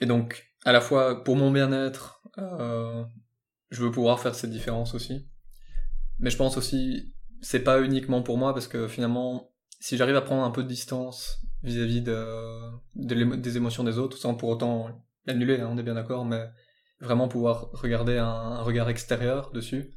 Et 0.00 0.06
donc, 0.06 0.52
à 0.64 0.72
la 0.72 0.80
fois 0.80 1.22
pour 1.24 1.36
mon 1.36 1.50
bien-être, 1.50 2.22
euh, 2.38 3.04
je 3.70 3.82
veux 3.82 3.90
pouvoir 3.90 4.20
faire 4.20 4.34
cette 4.34 4.50
différence 4.50 4.94
aussi. 4.94 5.28
Mais 6.18 6.30
je 6.30 6.36
pense 6.36 6.56
aussi, 6.56 7.14
c'est 7.40 7.60
pas 7.60 7.80
uniquement 7.80 8.22
pour 8.22 8.38
moi 8.38 8.52
parce 8.52 8.68
que 8.68 8.88
finalement, 8.88 9.52
si 9.80 9.96
j'arrive 9.96 10.16
à 10.16 10.22
prendre 10.22 10.44
un 10.44 10.50
peu 10.50 10.62
de 10.62 10.68
distance 10.68 11.40
vis-à-vis 11.62 12.02
de, 12.02 12.56
des 12.94 13.56
émotions 13.56 13.84
des 13.84 13.98
autres, 13.98 14.16
sans 14.16 14.34
pour 14.34 14.50
autant 14.50 15.04
annuler, 15.26 15.60
hein, 15.60 15.68
on 15.70 15.78
est 15.78 15.82
bien 15.82 15.94
d'accord, 15.94 16.24
mais 16.24 16.48
vraiment 17.00 17.28
pouvoir 17.28 17.70
regarder 17.72 18.18
un, 18.18 18.26
un, 18.26 18.62
regard 18.62 18.88
extérieur 18.88 19.50
dessus, 19.52 19.94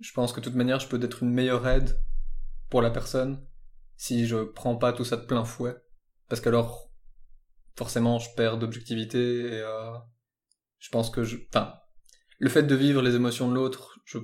je 0.00 0.12
pense 0.12 0.32
que 0.32 0.40
de 0.40 0.44
toute 0.44 0.54
manière, 0.54 0.80
je 0.80 0.88
peux 0.88 1.02
être 1.02 1.22
une 1.22 1.30
meilleure 1.30 1.66
aide 1.66 1.98
pour 2.68 2.82
la 2.82 2.90
personne 2.90 3.46
si 3.96 4.26
je 4.26 4.44
prends 4.44 4.76
pas 4.76 4.92
tout 4.92 5.04
ça 5.04 5.16
de 5.16 5.26
plein 5.26 5.44
fouet. 5.44 5.76
Parce 6.28 6.40
qu'alors, 6.40 6.89
forcément, 7.76 8.18
je 8.18 8.28
perds 8.36 8.58
d'objectivité 8.58 9.46
et 9.46 9.60
euh, 9.60 9.92
je 10.78 10.88
pense 10.90 11.10
que 11.10 11.22
je... 11.22 11.36
Enfin, 11.48 11.74
le 12.38 12.48
fait 12.48 12.62
de 12.62 12.74
vivre 12.74 13.02
les 13.02 13.14
émotions 13.14 13.48
de 13.48 13.54
l'autre, 13.54 13.98
je 14.04 14.18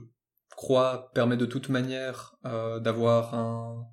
crois, 0.50 1.10
permet 1.12 1.36
de 1.36 1.46
toute 1.46 1.68
manière 1.68 2.36
euh, 2.46 2.80
d'avoir 2.80 3.34
un, 3.34 3.86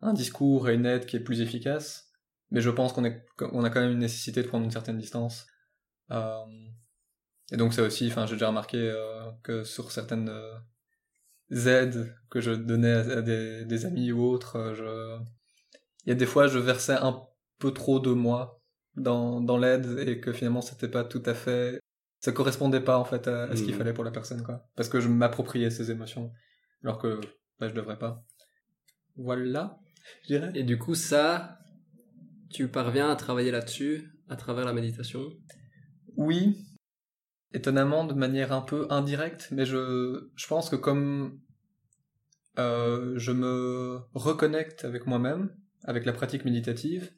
un 0.00 0.12
discours 0.12 0.68
et 0.68 0.74
une 0.74 0.86
aide 0.86 1.06
qui 1.06 1.16
est 1.16 1.20
plus 1.20 1.40
efficace. 1.40 2.12
Mais 2.50 2.60
je 2.60 2.70
pense 2.70 2.92
qu'on 2.92 3.04
on 3.40 3.64
a 3.64 3.70
quand 3.70 3.80
même 3.80 3.92
une 3.92 3.98
nécessité 3.98 4.42
de 4.42 4.48
prendre 4.48 4.64
une 4.64 4.70
certaine 4.70 4.98
distance. 4.98 5.46
Euh, 6.12 6.44
et 7.50 7.56
donc 7.56 7.74
ça 7.74 7.82
aussi, 7.82 8.06
enfin, 8.08 8.26
j'ai 8.26 8.34
déjà 8.34 8.48
remarqué 8.48 8.92
que 9.42 9.64
sur 9.64 9.90
certaines 9.90 10.30
aides 11.50 12.14
que 12.30 12.40
je 12.40 12.52
donnais 12.52 12.92
à, 12.92 13.22
des, 13.22 13.64
des, 13.64 13.86
amis 13.86 14.12
ou 14.12 14.22
autres, 14.24 14.56
il 16.04 16.08
y 16.08 16.12
a 16.12 16.14
des 16.14 16.26
fois 16.26 16.46
je 16.46 16.58
versais 16.58 16.94
un 16.94 17.20
peu 17.58 17.72
trop 17.72 18.00
de 18.00 18.10
moi 18.10 18.55
dans, 18.96 19.40
dans 19.40 19.58
l'aide 19.58 20.04
et 20.06 20.20
que 20.20 20.32
finalement 20.32 20.60
c'était 20.60 20.88
pas 20.88 21.04
tout 21.04 21.22
à 21.26 21.34
fait, 21.34 21.80
ça 22.20 22.32
correspondait 22.32 22.80
pas 22.80 22.98
en 22.98 23.04
fait 23.04 23.28
à, 23.28 23.44
à 23.44 23.56
ce 23.56 23.62
qu'il 23.62 23.74
mmh. 23.74 23.78
fallait 23.78 23.92
pour 23.92 24.04
la 24.04 24.10
personne 24.10 24.42
quoi, 24.42 24.66
parce 24.76 24.88
que 24.88 25.00
je 25.00 25.08
m'appropriais 25.08 25.70
ces 25.70 25.90
émotions 25.90 26.32
alors 26.82 26.98
que 26.98 27.20
bah, 27.58 27.68
je 27.68 27.74
devrais 27.74 27.98
pas. 27.98 28.24
Voilà, 29.16 29.78
je 30.22 30.28
dirais. 30.28 30.50
Et 30.54 30.62
du 30.62 30.78
coup 30.78 30.94
ça, 30.94 31.58
tu 32.50 32.68
parviens 32.68 33.10
à 33.10 33.16
travailler 33.16 33.50
là-dessus 33.50 34.12
à 34.28 34.36
travers 34.36 34.64
la 34.64 34.72
méditation? 34.72 35.30
Oui, 36.16 36.66
étonnamment 37.52 38.04
de 38.04 38.14
manière 38.14 38.52
un 38.52 38.62
peu 38.62 38.86
indirecte, 38.90 39.48
mais 39.52 39.64
je, 39.64 40.28
je 40.34 40.46
pense 40.46 40.68
que 40.70 40.76
comme 40.76 41.40
euh, 42.58 43.14
je 43.16 43.32
me 43.32 44.00
reconnecte 44.14 44.84
avec 44.84 45.06
moi-même, 45.06 45.54
avec 45.84 46.04
la 46.06 46.12
pratique 46.12 46.44
méditative, 46.44 47.10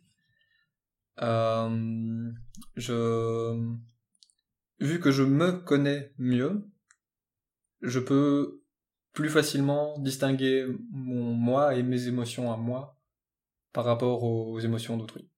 euh, 1.22 2.30
je, 2.76 3.74
vu 4.80 5.00
que 5.00 5.10
je 5.10 5.22
me 5.22 5.52
connais 5.52 6.12
mieux, 6.18 6.64
je 7.82 8.00
peux 8.00 8.62
plus 9.12 9.28
facilement 9.28 9.98
distinguer 9.98 10.66
mon 10.90 11.32
moi 11.32 11.74
et 11.74 11.82
mes 11.82 12.06
émotions 12.06 12.52
à 12.52 12.56
moi 12.56 12.96
par 13.72 13.84
rapport 13.84 14.22
aux 14.22 14.60
émotions 14.60 14.96
d'autrui. 14.96 15.28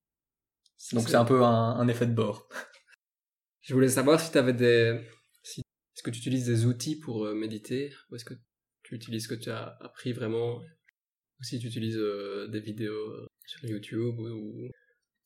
Donc 0.92 1.08
c'est 1.08 1.16
un 1.16 1.24
peu 1.24 1.42
un, 1.42 1.86
effet 1.88 2.06
de 2.06 2.14
bord. 2.14 2.48
Je 3.60 3.74
voulais 3.74 3.88
savoir 3.88 4.18
si 4.18 4.32
tu 4.32 4.38
avais 4.38 4.54
des. 4.54 5.00
Est-ce 5.44 6.02
que 6.02 6.10
tu 6.10 6.18
utilises 6.18 6.46
des 6.46 6.64
outils 6.64 6.98
pour 6.98 7.26
euh, 7.26 7.34
méditer 7.34 7.92
Ou 8.10 8.16
est-ce 8.16 8.24
que 8.24 8.34
tu 8.82 8.94
utilises 8.94 9.24
ce 9.24 9.28
que 9.28 9.34
tu 9.34 9.50
as 9.50 9.76
appris 9.80 10.14
vraiment 10.14 10.56
Ou 10.56 11.42
si 11.42 11.58
tu 11.58 11.66
utilises 11.66 11.98
euh, 11.98 12.48
des 12.48 12.60
vidéos 12.60 13.26
sur 13.44 13.64
YouTube 13.66 14.18
ou, 14.18 14.70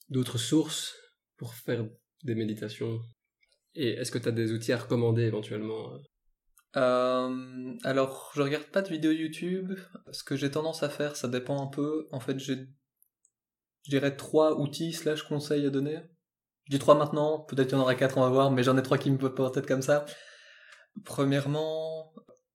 d'autres 0.09 0.39
sources 0.39 0.95
pour 1.37 1.55
faire 1.55 1.87
des 2.23 2.35
méditations 2.35 3.01
Et 3.75 3.91
est-ce 3.91 4.11
que 4.11 4.19
tu 4.19 4.29
as 4.29 4.33
des 4.33 4.53
outils 4.53 4.73
à 4.73 4.79
recommander 4.79 5.23
éventuellement 5.23 5.99
euh, 6.77 7.75
alors, 7.85 8.33
je 8.35 8.43
regarde 8.43 8.65
pas 8.65 8.83
de 8.83 8.89
vidéos 8.89 9.13
YouTube. 9.13 9.79
Ce 10.11 10.25
que 10.25 10.37
j'ai 10.37 10.51
tendance 10.51 10.83
à 10.83 10.89
faire, 10.89 11.17
ça 11.17 11.29
dépend 11.29 11.63
un 11.63 11.69
peu. 11.69 12.09
En 12.11 12.21
fait, 12.21 12.39
j'ai, 12.39 12.57
je 13.85 13.91
dirais 13.91 14.17
trois 14.17 14.59
outils 14.59 14.93
slash 14.93 15.23
conseils 15.23 15.67
à 15.67 15.71
donner. 15.71 16.01
Je 16.65 16.73
dis 16.73 16.79
trois 16.79 16.97
maintenant, 16.97 17.41
peut-être 17.41 17.69
qu'il 17.69 17.77
y 17.77 17.81
en 17.81 17.83
aura 17.83 17.95
quatre, 17.95 18.17
on 18.19 18.23
va 18.23 18.31
voir, 18.31 18.51
mais 18.51 18.63
j'en 18.63 18.77
ai 18.77 18.83
trois 18.83 18.99
qui 18.99 19.11
me 19.11 19.19
peuvent 19.19 19.35
pas 19.35 19.45
en 19.45 19.51
tête 19.51 19.67
comme 19.67 19.83
ça. 19.83 20.07
Premièrement, 21.05 22.13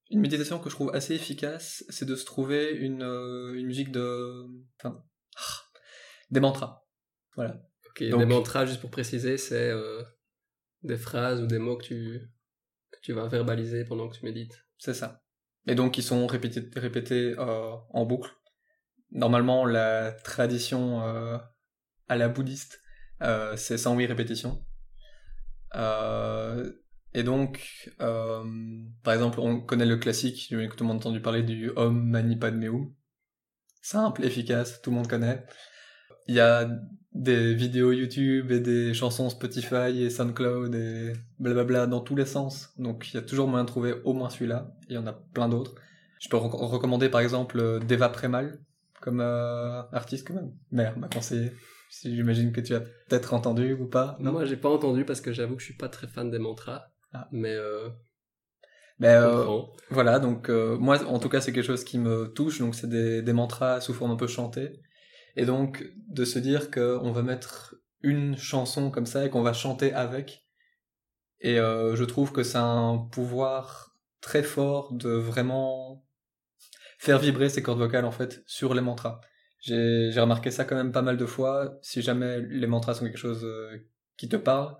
une 0.09 0.19
méditation 0.19 0.59
que 0.59 0.69
je 0.69 0.75
trouve 0.75 0.93
assez 0.93 1.13
efficace, 1.13 1.83
c'est 1.89 2.05
de 2.05 2.15
se 2.15 2.25
trouver 2.25 2.71
une, 2.71 3.03
euh, 3.03 3.53
une 3.53 3.67
musique 3.67 3.91
de... 3.91 4.45
Enfin, 4.79 5.03
des 6.31 6.39
mantras. 6.39 6.85
Voilà. 7.39 7.61
Ok, 7.87 8.03
des 8.03 8.25
mantras, 8.25 8.65
juste 8.65 8.81
pour 8.81 8.91
préciser, 8.91 9.37
c'est 9.37 9.69
euh, 9.69 10.03
des 10.83 10.97
phrases 10.97 11.41
ou 11.41 11.47
des 11.47 11.57
mots 11.57 11.77
que 11.77 11.85
tu, 11.85 12.21
que 12.91 12.99
tu 13.01 13.13
vas 13.13 13.27
verbaliser 13.27 13.85
pendant 13.85 14.09
que 14.09 14.17
tu 14.17 14.25
médites. 14.25 14.65
C'est 14.77 14.93
ça. 14.93 15.23
Et 15.67 15.75
donc, 15.75 15.97
ils 15.97 16.03
sont 16.03 16.27
répétés, 16.27 16.69
répétés 16.75 17.35
euh, 17.37 17.75
en 17.91 18.05
boucle. 18.05 18.31
Normalement, 19.11 19.65
la 19.65 20.11
tradition 20.11 21.01
à 22.09 22.17
la 22.17 22.27
bouddhiste, 22.27 22.81
euh, 23.21 23.55
c'est 23.55 23.77
108 23.77 24.07
répétitions. 24.07 24.63
Euh, 25.75 26.71
et 27.13 27.23
donc, 27.23 27.91
euh, 28.01 28.43
par 29.03 29.13
exemple, 29.13 29.39
on 29.39 29.61
connaît 29.61 29.85
le 29.85 29.97
classique, 29.97 30.47
tout 30.49 30.55
le 30.55 30.85
monde 30.85 30.97
a 30.97 30.99
entendu 30.99 31.21
parler 31.21 31.43
du 31.43 31.71
Om 31.75 32.09
Mani 32.09 32.35
Padme 32.35 32.65
Hum. 32.65 32.93
Simple, 33.81 34.25
efficace, 34.25 34.81
tout 34.81 34.89
le 34.89 34.97
monde 34.97 35.07
connaît. 35.07 35.45
Il 36.29 36.35
y 36.35 36.39
a 36.39 36.69
des 37.15 37.55
vidéos 37.55 37.91
YouTube 37.91 38.51
et 38.51 38.59
des 38.59 38.93
chansons 38.93 39.31
Spotify 39.31 40.03
et 40.03 40.11
SoundCloud 40.11 40.75
et 40.75 41.13
blablabla 41.39 41.87
dans 41.87 42.01
tous 42.01 42.15
les 42.15 42.27
sens. 42.27 42.71
Donc 42.77 43.09
il 43.09 43.15
y 43.15 43.17
a 43.17 43.23
toujours 43.23 43.47
moyen 43.47 43.63
de 43.63 43.67
trouver 43.67 43.95
au 44.03 44.13
moins 44.13 44.29
celui-là. 44.29 44.71
Il 44.89 44.93
y 44.93 44.97
en 44.99 45.07
a 45.07 45.13
plein 45.13 45.49
d'autres. 45.49 45.73
Je 46.19 46.29
peux 46.29 46.37
recommander 46.37 47.09
par 47.09 47.21
exemple 47.21 47.79
Deva 47.83 48.09
Premal 48.09 48.59
comme 49.01 49.21
euh, 49.21 49.81
artiste 49.91 50.27
quand 50.27 50.35
même. 50.35 50.51
Mère 50.71 50.99
m'a 50.99 51.07
conseillé. 51.07 51.51
Si 51.89 52.15
j'imagine 52.15 52.51
que 52.51 52.61
tu 52.61 52.75
as 52.75 52.81
peut-être 52.81 53.33
entendu 53.33 53.73
ou 53.73 53.87
pas. 53.87 54.15
Non, 54.19 54.31
moi 54.31 54.45
j'ai 54.45 54.57
pas 54.57 54.69
entendu 54.69 55.05
parce 55.05 55.21
que 55.21 55.33
j'avoue 55.33 55.55
que 55.55 55.61
je 55.61 55.65
suis 55.65 55.77
pas 55.77 55.89
très 55.89 56.05
fan 56.05 56.29
des 56.29 56.37
mantras. 56.37 56.91
Ah. 57.11 57.27
Mais 57.31 57.55
euh, 57.55 57.89
ben, 58.99 59.23
euh, 59.23 59.61
voilà, 59.89 60.19
donc 60.19 60.49
euh, 60.49 60.77
moi 60.77 61.03
en 61.07 61.17
tout 61.17 61.29
cas 61.29 61.41
c'est 61.41 61.53
quelque 61.53 61.65
chose 61.65 61.83
qui 61.83 61.97
me 61.97 62.27
touche, 62.27 62.59
donc 62.59 62.75
c'est 62.75 62.89
des, 62.89 63.23
des 63.23 63.33
mantras 63.33 63.81
sous 63.81 63.95
forme 63.95 64.11
un 64.11 64.15
peu 64.15 64.27
chantée. 64.27 64.79
Et 65.35 65.45
donc 65.45 65.85
de 66.07 66.25
se 66.25 66.39
dire 66.39 66.71
qu'on 66.71 67.11
va 67.11 67.21
mettre 67.21 67.75
une 68.01 68.37
chanson 68.37 68.91
comme 68.91 69.05
ça 69.05 69.25
et 69.25 69.29
qu'on 69.29 69.41
va 69.41 69.53
chanter 69.53 69.93
avec. 69.93 70.45
Et 71.41 71.59
euh, 71.59 71.95
je 71.95 72.03
trouve 72.03 72.31
que 72.31 72.43
c'est 72.43 72.57
un 72.57 72.97
pouvoir 73.11 73.95
très 74.21 74.43
fort 74.43 74.93
de 74.93 75.09
vraiment 75.09 76.05
faire 76.97 77.19
vibrer 77.19 77.49
ces 77.49 77.63
cordes 77.63 77.79
vocales 77.79 78.05
en 78.05 78.11
fait 78.11 78.43
sur 78.45 78.73
les 78.73 78.81
mantras. 78.81 79.21
J'ai 79.61 80.11
remarqué 80.17 80.51
ça 80.51 80.65
quand 80.65 80.75
même 80.75 80.91
pas 80.91 81.01
mal 81.01 81.17
de 81.17 81.25
fois. 81.25 81.77
Si 81.81 82.01
jamais 82.01 82.41
les 82.41 82.67
mantras 82.67 82.93
sont 82.93 83.05
quelque 83.05 83.17
chose 83.17 83.43
euh, 83.43 83.77
qui 84.17 84.29
te 84.29 84.37
parle, 84.37 84.77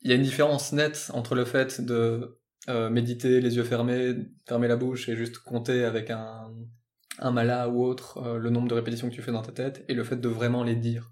il 0.00 0.10
y 0.10 0.12
a 0.12 0.16
une 0.16 0.22
différence 0.22 0.72
nette 0.72 1.10
entre 1.14 1.34
le 1.34 1.44
fait 1.44 1.80
de 1.80 2.38
euh, 2.68 2.90
méditer 2.90 3.40
les 3.40 3.56
yeux 3.56 3.64
fermés, 3.64 4.14
fermer 4.46 4.68
la 4.68 4.76
bouche 4.76 5.08
et 5.08 5.16
juste 5.16 5.38
compter 5.38 5.84
avec 5.84 6.10
un, 6.10 6.54
un 7.18 7.30
mala 7.30 7.68
ou 7.68 7.84
autre 7.84 8.18
euh, 8.18 8.38
le 8.38 8.50
nombre 8.50 8.68
de 8.68 8.74
répétitions 8.74 9.08
que 9.08 9.14
tu 9.14 9.22
fais 9.22 9.32
dans 9.32 9.42
ta 9.42 9.52
tête 9.52 9.84
et 9.88 9.94
le 9.94 10.04
fait 10.04 10.16
de 10.16 10.28
vraiment 10.28 10.64
les 10.64 10.76
dire. 10.76 11.10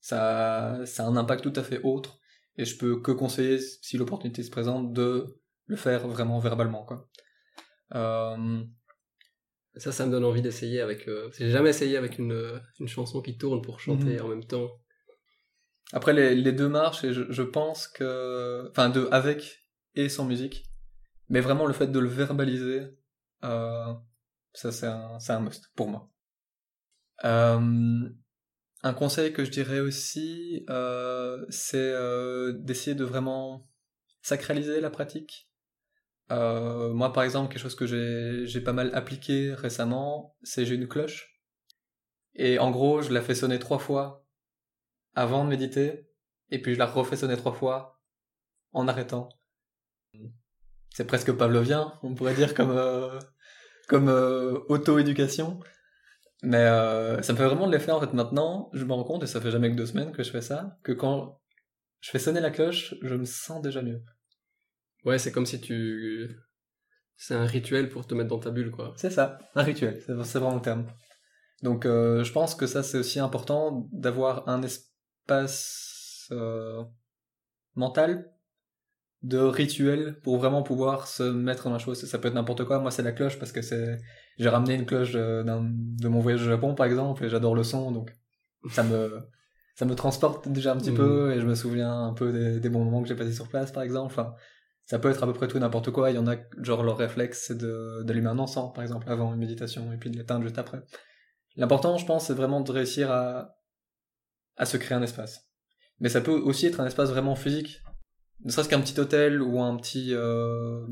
Ça, 0.00 0.80
ça 0.84 1.04
a 1.04 1.06
un 1.06 1.16
impact 1.16 1.42
tout 1.42 1.52
à 1.60 1.62
fait 1.62 1.80
autre 1.82 2.18
et 2.56 2.64
je 2.64 2.76
peux 2.76 3.00
que 3.00 3.12
conseiller, 3.12 3.58
si 3.58 3.96
l'opportunité 3.96 4.42
se 4.42 4.50
présente, 4.50 4.92
de 4.92 5.38
le 5.66 5.76
faire 5.76 6.06
vraiment 6.06 6.38
verbalement. 6.38 6.84
Quoi. 6.84 7.08
Euh, 7.94 8.62
ça, 9.76 9.90
ça 9.92 10.06
me 10.06 10.10
donne 10.10 10.24
envie 10.24 10.42
d'essayer 10.42 10.80
avec. 10.80 11.08
Euh... 11.08 11.30
J'ai 11.38 11.50
jamais 11.50 11.70
essayé 11.70 11.96
avec 11.96 12.18
une, 12.18 12.60
une 12.78 12.88
chanson 12.88 13.22
qui 13.22 13.38
tourne 13.38 13.62
pour 13.62 13.80
chanter 13.80 14.18
mmh. 14.18 14.22
en 14.22 14.28
même 14.28 14.44
temps. 14.44 14.70
Après, 15.92 16.12
les, 16.12 16.34
les 16.34 16.52
deux 16.52 16.68
marches, 16.68 17.04
et 17.04 17.12
je, 17.12 17.30
je, 17.30 17.42
pense 17.42 17.88
que. 17.88 18.68
Enfin, 18.70 18.90
de 18.90 19.08
avec 19.10 19.66
et 19.94 20.08
sans 20.08 20.26
musique. 20.26 20.64
Mais 21.28 21.40
vraiment, 21.40 21.66
le 21.66 21.72
fait 21.72 21.86
de 21.86 21.98
le 21.98 22.08
verbaliser, 22.08 22.82
euh, 23.44 23.94
ça, 24.54 24.70
c'est 24.72 24.86
un, 24.86 25.18
un 25.26 25.40
must 25.40 25.70
pour 25.74 25.88
moi. 25.88 26.10
Euh, 27.24 28.08
un 28.82 28.94
conseil 28.94 29.32
que 29.32 29.44
je 29.44 29.50
dirais 29.50 29.80
aussi, 29.80 30.64
euh, 30.68 31.44
c'est 31.48 31.78
euh, 31.78 32.52
d'essayer 32.52 32.94
de 32.94 33.04
vraiment 33.04 33.68
sacraliser 34.22 34.80
la 34.80 34.90
pratique. 34.90 35.48
Moi, 36.30 37.12
par 37.12 37.24
exemple, 37.24 37.52
quelque 37.52 37.60
chose 37.60 37.74
que 37.74 37.84
j'ai 38.46 38.60
pas 38.62 38.72
mal 38.72 38.90
appliqué 38.94 39.52
récemment, 39.52 40.34
c'est 40.42 40.64
j'ai 40.64 40.76
une 40.76 40.88
cloche. 40.88 41.42
Et 42.34 42.58
en 42.58 42.70
gros, 42.70 43.02
je 43.02 43.12
la 43.12 43.20
fais 43.20 43.34
sonner 43.34 43.58
trois 43.58 43.78
fois 43.78 44.26
avant 45.14 45.44
de 45.44 45.50
méditer, 45.50 46.08
et 46.48 46.62
puis 46.62 46.72
je 46.72 46.78
la 46.78 46.86
refais 46.86 47.16
sonner 47.16 47.36
trois 47.36 47.52
fois 47.52 48.00
en 48.72 48.88
arrêtant. 48.88 49.28
C'est 50.88 51.06
presque 51.06 51.32
pavlovien, 51.32 51.98
on 52.02 52.14
pourrait 52.14 52.34
dire, 52.34 52.54
comme, 52.54 52.72
comme 53.92 54.08
euh, 54.08 54.58
auto-éducation. 54.70 55.60
Mais 56.42 56.56
euh, 56.56 57.20
ça 57.20 57.34
me 57.34 57.38
fait 57.38 57.44
vraiment 57.44 57.66
de 57.66 57.72
l'effet 57.72 57.92
en 57.92 58.00
fait 58.00 58.14
maintenant, 58.14 58.70
je 58.72 58.84
me 58.84 58.92
rends 58.94 59.04
compte, 59.04 59.22
et 59.22 59.26
ça 59.26 59.40
fait 59.40 59.50
jamais 59.50 59.70
que 59.70 59.76
deux 59.76 59.86
semaines 59.86 60.12
que 60.12 60.22
je 60.22 60.30
fais 60.30 60.40
ça, 60.40 60.78
que 60.82 60.92
quand 60.92 61.38
je 62.00 62.10
fais 62.10 62.18
sonner 62.18 62.40
la 62.40 62.50
cloche, 62.50 62.94
je 63.02 63.14
me 63.14 63.26
sens 63.26 63.60
déjà 63.60 63.82
mieux. 63.82 64.02
Ouais, 65.04 65.18
c'est 65.18 65.30
comme 65.30 65.44
si 65.44 65.60
tu. 65.60 66.34
C'est 67.16 67.34
un 67.34 67.44
rituel 67.44 67.90
pour 67.90 68.06
te 68.06 68.14
mettre 68.14 68.30
dans 68.30 68.38
ta 68.38 68.50
bulle, 68.50 68.70
quoi. 68.70 68.94
C'est 68.96 69.10
ça, 69.10 69.38
un 69.54 69.62
rituel, 69.62 70.02
c'est 70.06 70.14
vraiment 70.14 70.54
le 70.54 70.62
terme. 70.62 70.86
Donc 71.62 71.84
euh, 71.84 72.24
je 72.24 72.32
pense 72.32 72.54
que 72.54 72.66
ça 72.66 72.82
c'est 72.82 72.98
aussi 72.98 73.20
important 73.20 73.88
d'avoir 73.92 74.48
un 74.48 74.62
espace 74.62 76.32
mental 77.76 78.31
de 79.22 79.38
rituel 79.38 80.18
pour 80.22 80.36
vraiment 80.38 80.62
pouvoir 80.62 81.06
se 81.06 81.22
mettre 81.22 81.64
dans 81.64 81.72
la 81.72 81.78
chose. 81.78 82.04
Ça 82.04 82.18
peut 82.18 82.28
être 82.28 82.34
n'importe 82.34 82.64
quoi. 82.64 82.80
Moi, 82.80 82.90
c'est 82.90 83.02
la 83.02 83.12
cloche 83.12 83.38
parce 83.38 83.52
que 83.52 83.62
c'est. 83.62 83.98
J'ai 84.38 84.48
ramené 84.48 84.74
une 84.74 84.86
cloche 84.86 85.12
de, 85.12 85.42
d'un- 85.44 85.68
de 85.72 86.08
mon 86.08 86.20
voyage 86.20 86.42
au 86.42 86.48
Japon, 86.50 86.74
par 86.74 86.86
exemple, 86.86 87.24
et 87.24 87.28
j'adore 87.28 87.54
le 87.54 87.62
son, 87.62 87.92
donc 87.92 88.12
ça 88.70 88.82
me 88.82 89.20
ça 89.74 89.84
me 89.86 89.94
transporte 89.94 90.48
déjà 90.48 90.72
un 90.72 90.76
petit 90.76 90.90
Mhm. 90.90 90.96
peu 90.96 91.32
et 91.34 91.40
je 91.40 91.46
me 91.46 91.54
souviens 91.54 91.92
un 92.04 92.12
peu 92.12 92.30
des, 92.32 92.60
des 92.60 92.68
bons 92.68 92.84
moments 92.84 93.02
que 93.02 93.08
j'ai 93.08 93.14
passés 93.14 93.32
sur 93.32 93.48
place, 93.48 93.72
par 93.72 93.82
exemple. 93.84 94.12
Enfin, 94.12 94.34
ça 94.86 94.98
peut 94.98 95.08
être 95.10 95.22
à 95.22 95.26
peu 95.26 95.32
près 95.32 95.48
tout 95.48 95.58
n'importe 95.58 95.90
quoi. 95.90 96.10
Il 96.10 96.14
y 96.16 96.18
en 96.18 96.26
a 96.26 96.36
genre 96.60 96.82
leur 96.82 96.98
réflexe, 96.98 97.44
c'est 97.46 97.56
de 97.58 98.02
d'allumer 98.04 98.28
un 98.28 98.38
encens, 98.38 98.72
par 98.74 98.82
exemple, 98.82 99.08
avant 99.10 99.32
une 99.32 99.38
méditation 99.38 99.92
et 99.92 99.96
puis 99.96 100.10
de 100.10 100.16
l'éteindre 100.18 100.42
juste 100.42 100.58
après. 100.58 100.82
L'important, 101.56 101.96
je 101.96 102.04
pense, 102.06 102.26
c'est 102.26 102.34
vraiment 102.34 102.60
de 102.60 102.72
réussir 102.72 103.10
à 103.10 103.56
à 104.56 104.66
se 104.66 104.76
créer 104.76 104.96
un 104.96 105.02
espace. 105.02 105.46
Mais 106.00 106.08
ça 106.08 106.20
peut 106.20 106.32
aussi 106.32 106.66
être 106.66 106.80
un 106.80 106.86
espace 106.86 107.10
vraiment 107.10 107.34
physique 107.34 107.80
ne 108.44 108.50
serait-ce 108.50 108.68
qu'un 108.68 108.80
petit 108.80 108.98
hôtel 108.98 109.40
ou 109.40 109.60
un 109.60 109.76
petit 109.76 110.14
euh, 110.14 110.84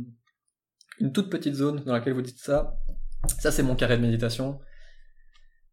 une 0.99 1.13
toute 1.13 1.31
petite 1.31 1.55
zone 1.55 1.83
dans 1.85 1.93
laquelle 1.93 2.13
vous 2.13 2.23
dites 2.23 2.39
ça. 2.39 2.77
Ça 3.39 3.51
c'est 3.51 3.63
mon 3.63 3.75
carré 3.75 3.97
de 3.97 4.03
méditation. 4.03 4.61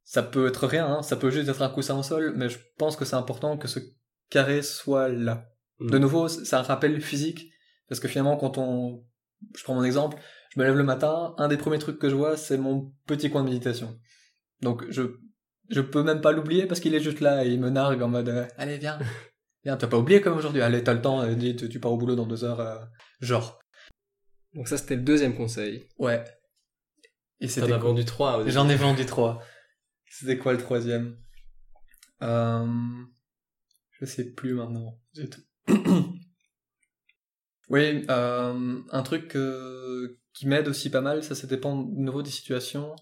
Ça 0.04 0.24
peut 0.24 0.48
être 0.48 0.68
rien 0.68 0.88
hein, 0.88 1.02
ça 1.02 1.16
peut 1.18 1.30
juste 1.30 1.50
être 1.50 1.62
un 1.62 1.70
coussin 1.70 1.98
au 1.98 2.04
sol 2.04 2.34
mais 2.36 2.50
je 2.50 2.58
pense 2.78 2.96
que 2.96 3.06
c'est 3.06 3.16
important 3.16 3.58
que 3.58 3.68
ce 3.68 3.80
carré 4.30 4.62
soit 4.62 5.10
là. 5.10 5.50
Mm. 5.80 5.92
de 5.92 5.98
nouveau 6.00 6.28
c'est 6.28 6.56
un 6.56 6.62
rappel 6.62 7.00
physique 7.02 7.52
parce 7.88 8.00
que 8.00 8.08
finalement 8.08 8.38
quand 8.38 8.58
on 8.58 9.04
je 9.56 9.64
prends 9.64 9.76
mon 9.76 9.84
exemple 9.84 10.18
je 10.54 10.60
me 10.60 10.66
lève 10.66 10.76
le 10.76 10.84
matin 10.84 11.36
un 11.38 11.48
des 11.48 11.58
premiers 11.58 11.78
trucs 11.78 12.00
que 12.00 12.10
je 12.10 12.16
vois 12.16 12.38
c'est 12.38 12.58
mon 12.58 12.94
petit 13.06 13.30
coin 13.30 13.44
de 13.44 13.50
méditation. 13.50 14.00
Donc 14.62 14.86
je 14.90 15.04
je 15.70 15.82
peux 15.82 16.04
même 16.04 16.22
pas 16.22 16.32
l'oublier 16.32 16.66
parce 16.66 16.80
qu'il 16.80 16.96
est 16.96 17.02
juste 17.02 17.20
là 17.20 17.46
et 17.46 17.50
il 17.50 17.60
me 17.60 17.70
nargue 17.70 18.02
en 18.02 18.08
mode 18.08 18.30
euh, 18.30 18.46
allez 18.58 18.78
viens 18.78 18.98
T'as 19.76 19.88
pas 19.88 19.98
oublié 19.98 20.22
comme 20.22 20.38
aujourd'hui 20.38 20.62
Allez, 20.62 20.84
t'as 20.84 20.94
le 20.94 21.02
temps, 21.02 21.22
euh, 21.22 21.34
dis, 21.36 21.56
tu, 21.56 21.68
tu 21.68 21.80
pars 21.80 21.92
au 21.92 21.98
boulot 21.98 22.16
dans 22.16 22.26
deux 22.28 22.44
heures. 22.44 22.60
euh, 22.62 22.78
genre. 23.20 23.60
Donc, 24.54 24.68
ça, 24.68 24.78
c'était 24.78 24.96
le 24.96 25.02
deuxième 25.02 25.36
conseil. 25.36 25.88
Ouais. 25.98 26.24
Et 27.40 27.48
T'en 27.48 27.54
c'était 27.54 27.74
as 27.74 27.78
quoi 27.80 27.90
vendu 27.90 28.06
trois. 28.06 28.36
au 28.38 28.40
début. 28.40 28.52
J'en 28.52 28.70
ai 28.70 28.76
vendu 28.76 29.06
trois. 29.06 29.44
C'était 30.10 30.38
quoi 30.38 30.54
le 30.54 30.60
troisième? 30.60 31.18
Euh... 32.22 32.66
Je 34.00 34.06
sais 34.06 34.32
plus 34.32 34.54
maintenant. 34.54 35.00
J'ai 35.14 35.28
tout. 35.30 35.42
oui, 37.70 38.06
euh, 38.10 38.80
un 38.92 39.04
truc 39.04 39.36
euh, 39.36 40.20
qui 40.34 40.48
m'aide 40.48 40.68
aussi 40.68 40.90
pas 40.90 41.02
mal, 41.02 41.24
ça, 41.24 41.36
ça 41.36 41.48
dépend 41.48 41.82
de 41.82 42.00
nouveau 42.00 42.22
des 42.22 42.30
situations. 42.30 42.96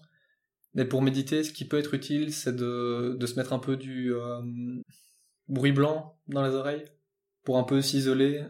Mais 0.74 0.84
pour 0.84 1.02
méditer, 1.02 1.44
ce 1.44 1.52
qui 1.52 1.66
peut 1.66 1.78
être 1.78 1.94
utile, 1.94 2.32
c'est 2.34 2.54
de, 2.56 3.16
de 3.18 3.26
se 3.26 3.36
mettre 3.36 3.52
un 3.52 3.58
peu 3.58 3.76
du 3.76 4.12
euh, 4.14 4.40
bruit 5.48 5.72
blanc 5.72 6.18
dans 6.28 6.44
les 6.44 6.54
oreilles 6.54 6.84
pour 7.44 7.58
un 7.58 7.62
peu 7.64 7.80
s'isoler. 7.82 8.44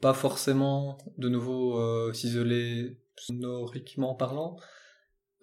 Pas 0.00 0.12
forcément, 0.14 0.98
de 1.16 1.28
nouveau, 1.28 1.78
euh, 1.78 2.12
s'isoler 2.12 2.98
sonoriquement 3.16 4.14
parlant, 4.14 4.56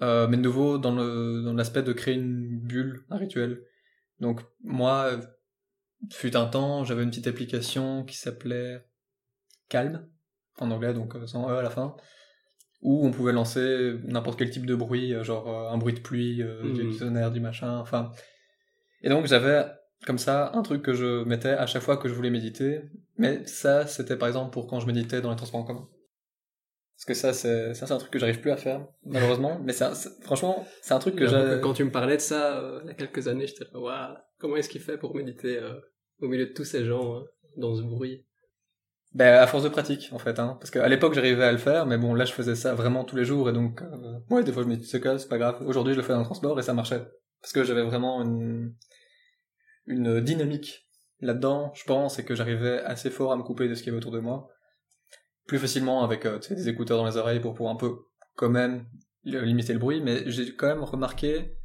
euh, 0.03 0.27
mais 0.27 0.37
de 0.37 0.41
nouveau 0.43 0.77
dans 0.77 0.93
le 0.93 1.41
dans 1.43 1.53
l'aspect 1.53 1.81
de 1.81 1.91
créer 1.93 2.13
une 2.15 2.59
bulle, 2.59 3.03
un 3.09 3.17
rituel. 3.17 3.63
Donc 4.19 4.41
moi, 4.63 5.09
fut 6.11 6.35
un 6.35 6.45
temps, 6.45 6.83
j'avais 6.83 7.01
une 7.03 7.09
petite 7.09 7.27
application 7.27 8.03
qui 8.05 8.15
s'appelait 8.17 8.85
Calm 9.69 10.07
en 10.59 10.69
anglais, 10.69 10.93
donc 10.93 11.15
euh, 11.15 11.25
sans 11.25 11.49
e 11.49 11.57
à 11.57 11.63
la 11.63 11.71
fin, 11.71 11.95
où 12.83 13.05
on 13.07 13.11
pouvait 13.11 13.33
lancer 13.33 13.95
n'importe 14.03 14.37
quel 14.37 14.51
type 14.51 14.67
de 14.67 14.75
bruit, 14.75 15.15
genre 15.23 15.71
un 15.71 15.77
bruit 15.79 15.93
de 15.95 15.99
pluie, 15.99 16.43
euh, 16.43 16.63
Mhm. 16.63 16.73
du 16.91 16.97
tonnerre, 16.97 17.31
du 17.31 17.39
machin, 17.39 17.79
enfin. 17.79 18.11
Et 19.01 19.09
donc 19.09 19.25
j'avais 19.25 19.65
comme 20.05 20.17
ça 20.17 20.51
un 20.53 20.61
truc 20.61 20.81
que 20.81 20.93
je 20.93 21.23
mettais 21.23 21.49
à 21.49 21.65
chaque 21.65 21.81
fois 21.81 21.97
que 21.97 22.07
je 22.07 22.13
voulais 22.13 22.29
méditer, 22.29 22.81
mais 23.17 23.45
ça 23.45 23.87
c'était 23.87 24.17
par 24.17 24.27
exemple 24.27 24.51
pour 24.51 24.67
quand 24.67 24.79
je 24.79 24.87
méditais 24.87 25.21
dans 25.21 25.29
les 25.29 25.35
transports 25.35 25.61
en 25.61 25.63
commun. 25.65 25.87
Parce 26.95 27.05
que 27.05 27.13
ça 27.13 27.33
c'est 27.33 27.73
ça 27.73 27.87
c'est 27.87 27.93
un 27.93 27.97
truc 27.97 28.11
que 28.11 28.19
j'arrive 28.19 28.39
plus 28.39 28.51
à 28.51 28.57
faire 28.57 28.85
malheureusement, 29.05 29.59
mais 29.63 29.73
c'est- 29.73 30.21
franchement 30.21 30.65
c'est 30.81 30.93
un 30.93 30.99
truc 30.99 31.15
que 31.15 31.27
j'ai 31.27 31.59
Quand 31.61 31.73
tu 31.73 31.83
me 31.83 31.91
parlais 31.91 32.17
de 32.17 32.21
ça, 32.21 32.59
euh, 32.59 32.79
il 32.83 32.87
y 32.87 32.91
a 32.91 32.93
quelques 32.93 33.27
années, 33.27 33.47
j'étais 33.47 33.65
là, 33.73 33.79
waouh, 33.79 34.15
comment 34.39 34.55
est-ce 34.55 34.69
qu'il 34.69 34.81
fait 34.81 34.97
pour 34.97 35.15
méditer 35.15 35.57
euh, 35.57 35.79
au 36.21 36.27
milieu 36.27 36.45
de 36.45 36.53
tous 36.53 36.65
ces 36.65 36.85
gens, 36.85 37.17
hein, 37.17 37.23
dans 37.57 37.75
ce 37.75 37.81
bruit? 37.81 38.25
Ben, 39.13 39.35
à 39.35 39.45
force 39.45 39.63
de 39.63 39.69
pratique, 39.69 40.09
en 40.11 40.17
fait, 40.17 40.39
hein. 40.39 40.57
Parce 40.59 40.71
qu'à 40.71 40.87
l'époque, 40.87 41.13
j'arrivais 41.13 41.43
à 41.43 41.51
le 41.51 41.59
faire, 41.59 41.85
mais 41.85 41.99
bon, 41.99 42.15
là, 42.15 42.25
je 42.25 42.33
faisais 42.33 42.55
ça 42.55 42.73
vraiment 42.73 43.03
tous 43.03 43.15
les 43.15 43.25
jours, 43.25 43.47
et 43.47 43.53
donc, 43.53 43.83
euh, 43.83 44.19
ouais, 44.31 44.43
des 44.43 44.51
fois, 44.51 44.63
je 44.63 44.67
me 44.67 44.75
dis, 44.75 44.85
c'est 44.87 44.99
pas 45.29 45.37
grave. 45.37 45.61
Aujourd'hui, 45.67 45.93
je 45.93 45.99
le 45.99 46.03
fais 46.03 46.13
dans 46.13 46.19
le 46.19 46.25
transport, 46.25 46.59
et 46.59 46.63
ça 46.63 46.73
marchait. 46.73 47.03
Parce 47.39 47.53
que 47.53 47.63
j'avais 47.63 47.83
vraiment 47.83 48.23
une, 48.23 48.73
une 49.85 50.21
dynamique 50.21 50.89
là-dedans, 51.19 51.71
je 51.73 51.83
pense, 51.83 52.19
et 52.19 52.25
que 52.25 52.35
j'arrivais 52.35 52.79
assez 52.79 53.09
fort 53.09 53.31
à 53.31 53.35
me 53.35 53.43
couper 53.43 53.67
de 53.67 53.75
ce 53.75 53.81
qu'il 53.81 53.87
y 53.87 53.95
avait 53.95 53.99
autour 53.99 54.11
de 54.11 54.19
moi. 54.19 54.49
Plus 55.45 55.59
facilement 55.59 56.03
avec, 56.03 56.25
euh, 56.25 56.39
tu 56.39 56.55
des 56.55 56.69
écouteurs 56.69 56.97
dans 56.97 57.05
les 57.05 57.17
oreilles 57.17 57.39
pour 57.39 57.53
pouvoir 57.53 57.73
un 57.73 57.77
peu, 57.77 57.95
quand 58.35 58.49
même, 58.49 58.85
li- 59.23 59.39
limiter 59.45 59.73
le 59.73 59.79
bruit, 59.79 60.01
mais 60.01 60.29
j'ai 60.29 60.55
quand 60.55 60.67
même 60.67 60.83
remarqué 60.83 61.57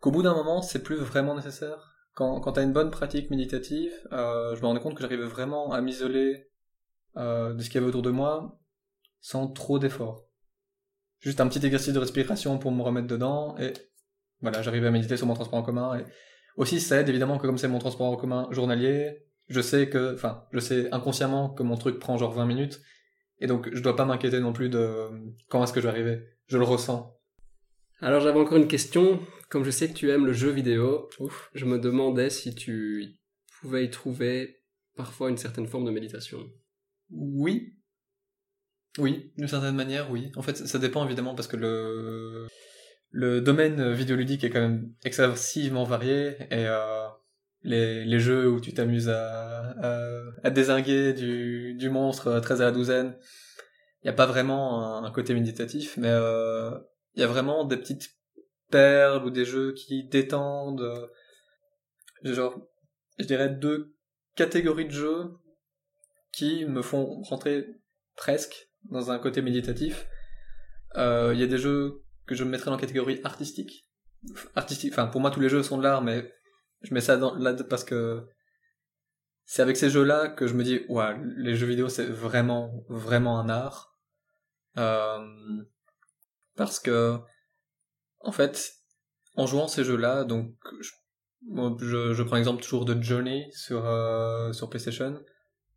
qu'au 0.00 0.10
bout 0.10 0.22
d'un 0.22 0.34
moment, 0.34 0.62
c'est 0.62 0.82
plus 0.82 0.96
vraiment 0.96 1.34
nécessaire 1.34 1.94
quand, 2.16 2.40
quand 2.40 2.52
t'as 2.52 2.62
une 2.62 2.72
bonne 2.72 2.90
pratique 2.90 3.30
méditative, 3.30 3.92
euh, 4.12 4.56
je 4.56 4.60
me 4.62 4.66
rendais 4.66 4.80
compte 4.80 4.94
que 4.94 5.02
j'arrivais 5.02 5.26
vraiment 5.26 5.72
à 5.72 5.80
m'isoler 5.82 6.50
euh, 7.16 7.52
de 7.52 7.62
ce 7.62 7.68
qu'il 7.68 7.76
y 7.76 7.78
avait 7.78 7.88
autour 7.88 8.02
de 8.02 8.10
moi 8.10 8.58
sans 9.20 9.48
trop 9.48 9.78
d'efforts. 9.78 10.24
Juste 11.20 11.40
un 11.40 11.48
petit 11.48 11.64
exercice 11.64 11.92
de 11.92 11.98
respiration 11.98 12.58
pour 12.58 12.72
me 12.72 12.82
remettre 12.82 13.06
dedans 13.06 13.56
et 13.58 13.72
voilà, 14.40 14.62
j'arrivais 14.62 14.86
à 14.86 14.90
méditer 14.90 15.16
sur 15.16 15.26
mon 15.26 15.34
transport 15.34 15.58
en 15.58 15.62
commun. 15.62 16.02
Aussi, 16.56 16.80
ça 16.80 17.00
aide 17.00 17.08
évidemment 17.08 17.38
que 17.38 17.46
comme 17.46 17.58
c'est 17.58 17.68
mon 17.68 17.78
transport 17.78 18.06
en 18.06 18.16
commun 18.16 18.48
journalier, 18.50 19.22
je 19.48 19.60
sais 19.60 19.88
que, 19.88 20.14
enfin, 20.14 20.44
je 20.52 20.58
sais 20.58 20.88
inconsciemment 20.92 21.50
que 21.50 21.62
mon 21.62 21.76
truc 21.76 21.98
prend 21.98 22.18
genre 22.18 22.32
20 22.32 22.46
minutes 22.46 22.80
et 23.38 23.46
donc 23.46 23.68
je 23.72 23.80
dois 23.80 23.96
pas 23.96 24.04
m'inquiéter 24.04 24.40
non 24.40 24.52
plus 24.52 24.68
de 24.68 25.08
quand 25.48 25.62
est-ce 25.62 25.72
que 25.72 25.80
je 25.80 25.86
vais 25.86 25.92
arriver. 25.92 26.22
Je 26.46 26.58
le 26.58 26.64
ressens. 26.64 27.14
Alors 28.00 28.20
j'avais 28.20 28.38
encore 28.38 28.58
une 28.58 28.68
question, 28.68 29.20
comme 29.48 29.64
je 29.64 29.70
sais 29.70 29.88
que 29.88 29.94
tu 29.94 30.10
aimes 30.10 30.26
le 30.26 30.32
jeu 30.32 30.50
vidéo, 30.50 31.08
je 31.54 31.64
me 31.64 31.78
demandais 31.78 32.30
si 32.30 32.54
tu 32.54 33.18
pouvais 33.60 33.84
y 33.84 33.90
trouver 33.90 34.62
parfois 34.96 35.30
une 35.30 35.36
certaine 35.36 35.66
forme 35.66 35.84
de 35.84 35.90
méditation. 35.90 36.38
Oui. 37.10 37.74
Oui, 38.98 39.32
d'une 39.36 39.48
certaine 39.48 39.76
manière, 39.76 40.10
oui. 40.10 40.32
En 40.36 40.42
fait, 40.42 40.56
ça 40.56 40.78
dépend 40.78 41.04
évidemment 41.04 41.34
parce 41.34 41.48
que 41.48 41.56
le 41.56 42.46
le 43.16 43.40
domaine 43.40 43.92
vidéoludique 43.92 44.44
est 44.44 44.50
quand 44.50 44.60
même 44.60 44.92
excessivement 45.02 45.84
varié 45.84 46.36
et 46.50 46.66
euh, 46.66 47.06
les, 47.62 48.04
les 48.04 48.20
jeux 48.20 48.50
où 48.50 48.60
tu 48.60 48.74
t'amuses 48.74 49.08
à, 49.08 49.70
à, 49.82 50.00
à 50.44 50.50
désinguer 50.50 51.14
du, 51.14 51.72
du 51.74 51.88
monstre 51.88 52.38
13 52.40 52.60
à 52.60 52.64
la 52.66 52.72
douzaine, 52.72 53.16
il 54.02 54.06
n'y 54.06 54.10
a 54.10 54.12
pas 54.12 54.26
vraiment 54.26 55.02
un, 55.02 55.10
côté 55.12 55.32
méditatif, 55.32 55.96
mais 55.96 56.10
euh, 56.10 56.70
il 57.14 57.22
y 57.22 57.24
a 57.24 57.26
vraiment 57.26 57.64
des 57.64 57.78
petites 57.78 58.10
perles 58.70 59.24
ou 59.24 59.30
des 59.30 59.46
jeux 59.46 59.72
qui 59.72 60.04
détendent. 60.04 60.82
euh, 60.82 62.34
genre, 62.34 62.54
je 63.18 63.24
dirais 63.24 63.48
deux 63.48 63.96
catégories 64.34 64.88
de 64.88 64.90
jeux 64.92 65.24
qui 66.32 66.66
me 66.66 66.82
font 66.82 67.22
rentrer 67.22 67.66
presque 68.14 68.68
dans 68.90 69.10
un 69.10 69.18
côté 69.18 69.40
méditatif. 69.40 70.06
Euh, 70.96 71.32
Il 71.32 71.40
y 71.40 71.42
a 71.42 71.46
des 71.46 71.56
jeux 71.58 72.02
que 72.26 72.34
je 72.34 72.44
mettrais 72.44 72.66
dans 72.66 72.76
la 72.76 72.80
catégorie 72.80 73.20
artistique. 73.24 73.86
Artistique, 74.54 74.92
enfin 74.92 75.06
pour 75.06 75.20
moi 75.20 75.30
tous 75.30 75.40
les 75.40 75.48
jeux 75.48 75.62
sont 75.62 75.78
de 75.78 75.82
l'art, 75.82 76.02
mais 76.02 76.32
je 76.82 76.92
mets 76.92 77.00
ça 77.00 77.16
dans, 77.16 77.34
là 77.36 77.54
parce 77.54 77.84
que 77.84 78.26
c'est 79.44 79.62
avec 79.62 79.76
ces 79.76 79.90
jeux-là 79.90 80.28
que 80.28 80.46
je 80.46 80.54
me 80.54 80.64
dis, 80.64 80.80
ouais, 80.88 81.16
les 81.36 81.54
jeux 81.54 81.66
vidéo 81.66 81.88
c'est 81.88 82.06
vraiment, 82.06 82.84
vraiment 82.88 83.38
un 83.38 83.48
art. 83.48 83.96
Euh, 84.76 85.64
parce 86.56 86.80
que, 86.80 87.18
en 88.20 88.32
fait, 88.32 88.74
en 89.36 89.46
jouant 89.46 89.68
ces 89.68 89.84
jeux-là, 89.84 90.24
donc 90.24 90.54
je, 91.80 92.22
prends 92.22 92.36
l'exemple 92.36 92.62
toujours 92.62 92.84
de 92.84 93.00
Journey 93.00 93.48
sur, 93.52 93.86
euh, 93.86 94.52
sur 94.52 94.68
PlayStation, 94.68 95.22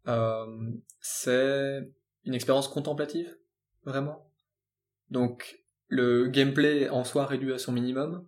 euh, 0.08 0.72
c'est 1.00 1.88
une 2.26 2.34
expérience 2.34 2.68
contemplative, 2.68 3.38
vraiment. 3.84 4.32
Donc, 5.10 5.64
le 5.90 6.28
gameplay 6.28 6.88
en 6.90 7.04
soi 7.04 7.26
réduit 7.26 7.52
à 7.52 7.58
son 7.58 7.72
minimum, 7.72 8.26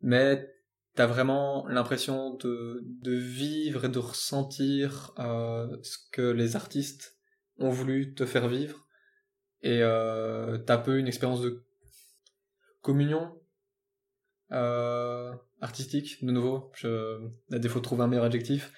mais 0.00 0.54
t'as 0.94 1.06
vraiment 1.06 1.66
l'impression 1.68 2.34
de, 2.34 2.82
de 2.84 3.12
vivre 3.12 3.86
et 3.86 3.88
de 3.88 3.98
ressentir 3.98 5.12
euh, 5.18 5.76
ce 5.82 5.96
que 6.12 6.22
les 6.22 6.54
artistes 6.54 7.16
ont 7.58 7.70
voulu 7.70 8.14
te 8.14 8.26
faire 8.26 8.46
vivre, 8.48 8.86
et 9.62 9.82
euh, 9.82 10.58
t'as 10.58 10.76
un 10.76 10.78
peu 10.78 10.98
une 10.98 11.08
expérience 11.08 11.40
de 11.40 11.64
communion 12.82 13.40
euh, 14.52 15.34
artistique, 15.60 16.24
de 16.24 16.30
nouveau, 16.30 16.70
je, 16.74 17.26
à 17.50 17.58
défaut 17.58 17.80
de 17.80 17.84
trouver 17.84 18.04
un 18.04 18.06
meilleur 18.06 18.24
adjectif. 18.24 18.72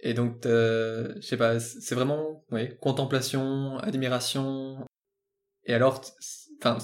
Et 0.00 0.14
donc, 0.14 0.42
je 0.44 1.18
sais 1.20 1.36
pas, 1.36 1.58
c'est 1.58 1.96
vraiment, 1.96 2.44
oui, 2.52 2.76
contemplation, 2.78 3.78
admiration. 3.78 4.86
Et 5.64 5.74
alors, 5.74 6.00
enfin, 6.62 6.78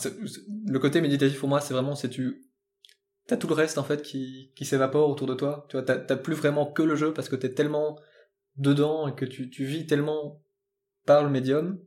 le 0.66 0.78
côté 0.78 1.00
méditatif 1.00 1.38
pour 1.38 1.48
moi, 1.48 1.60
c'est 1.60 1.74
vraiment, 1.74 1.94
c'est 1.94 2.08
tu, 2.08 2.44
t'as 3.26 3.36
tout 3.36 3.48
le 3.48 3.54
reste 3.54 3.78
en 3.78 3.84
fait 3.84 4.02
qui, 4.02 4.52
qui 4.56 4.64
s'évapore 4.64 5.08
autour 5.08 5.26
de 5.26 5.34
toi. 5.34 5.66
Tu 5.68 5.76
vois, 5.76 5.84
t'as 5.84 6.16
plus 6.16 6.34
vraiment 6.34 6.66
que 6.66 6.82
le 6.82 6.96
jeu 6.96 7.12
parce 7.12 7.28
que 7.28 7.36
t'es 7.36 7.52
tellement 7.52 7.98
dedans 8.56 9.08
et 9.08 9.14
que 9.14 9.24
tu, 9.24 9.50
tu 9.50 9.64
vis 9.64 9.86
tellement 9.86 10.42
par 11.06 11.22
le 11.22 11.30
médium 11.30 11.80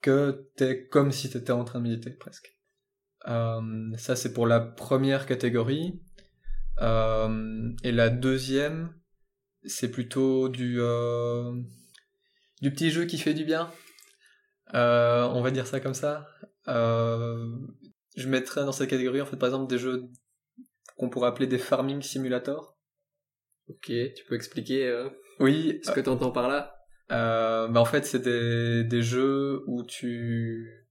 que 0.00 0.50
t'es 0.56 0.86
comme 0.86 1.12
si 1.12 1.30
t'étais 1.30 1.52
en 1.52 1.64
train 1.64 1.80
de 1.80 1.88
méditer 1.88 2.10
presque. 2.10 2.54
Euh, 3.26 3.96
ça 3.96 4.16
c'est 4.16 4.32
pour 4.32 4.46
la 4.46 4.60
première 4.60 5.26
catégorie. 5.26 6.00
Euh, 6.82 7.72
et 7.82 7.92
la 7.92 8.10
deuxième, 8.10 8.92
c'est 9.64 9.90
plutôt 9.90 10.48
du 10.48 10.76
euh, 10.80 11.52
du 12.60 12.70
petit 12.70 12.90
jeu 12.90 13.06
qui 13.06 13.16
fait 13.18 13.34
du 13.34 13.44
bien. 13.44 13.70
on 14.74 15.40
va 15.42 15.50
dire 15.50 15.66
ça 15.66 15.80
comme 15.80 15.94
ça. 15.94 16.28
Je 16.66 18.28
mettrais 18.28 18.64
dans 18.64 18.72
cette 18.72 18.90
catégorie 18.90 19.20
en 19.20 19.26
fait 19.26 19.36
par 19.36 19.48
exemple 19.48 19.68
des 19.68 19.78
jeux 19.78 20.04
qu'on 20.96 21.10
pourrait 21.10 21.28
appeler 21.28 21.46
des 21.46 21.58
farming 21.58 22.00
simulators. 22.02 22.76
Ok, 23.68 23.86
tu 23.86 24.24
peux 24.28 24.34
expliquer 24.34 25.08
oui, 25.40 25.80
ce 25.82 25.90
que 25.90 26.00
tu 26.00 26.08
entends 26.08 26.30
par 26.30 26.48
là? 26.48 26.74
euh, 27.12 27.68
bah 27.68 27.80
en 27.80 27.84
fait, 27.84 28.04
c'est 28.06 28.20
des, 28.20 28.84
des 28.84 29.02
jeux 29.02 29.62
où 29.66 29.84
tu, 29.84 30.88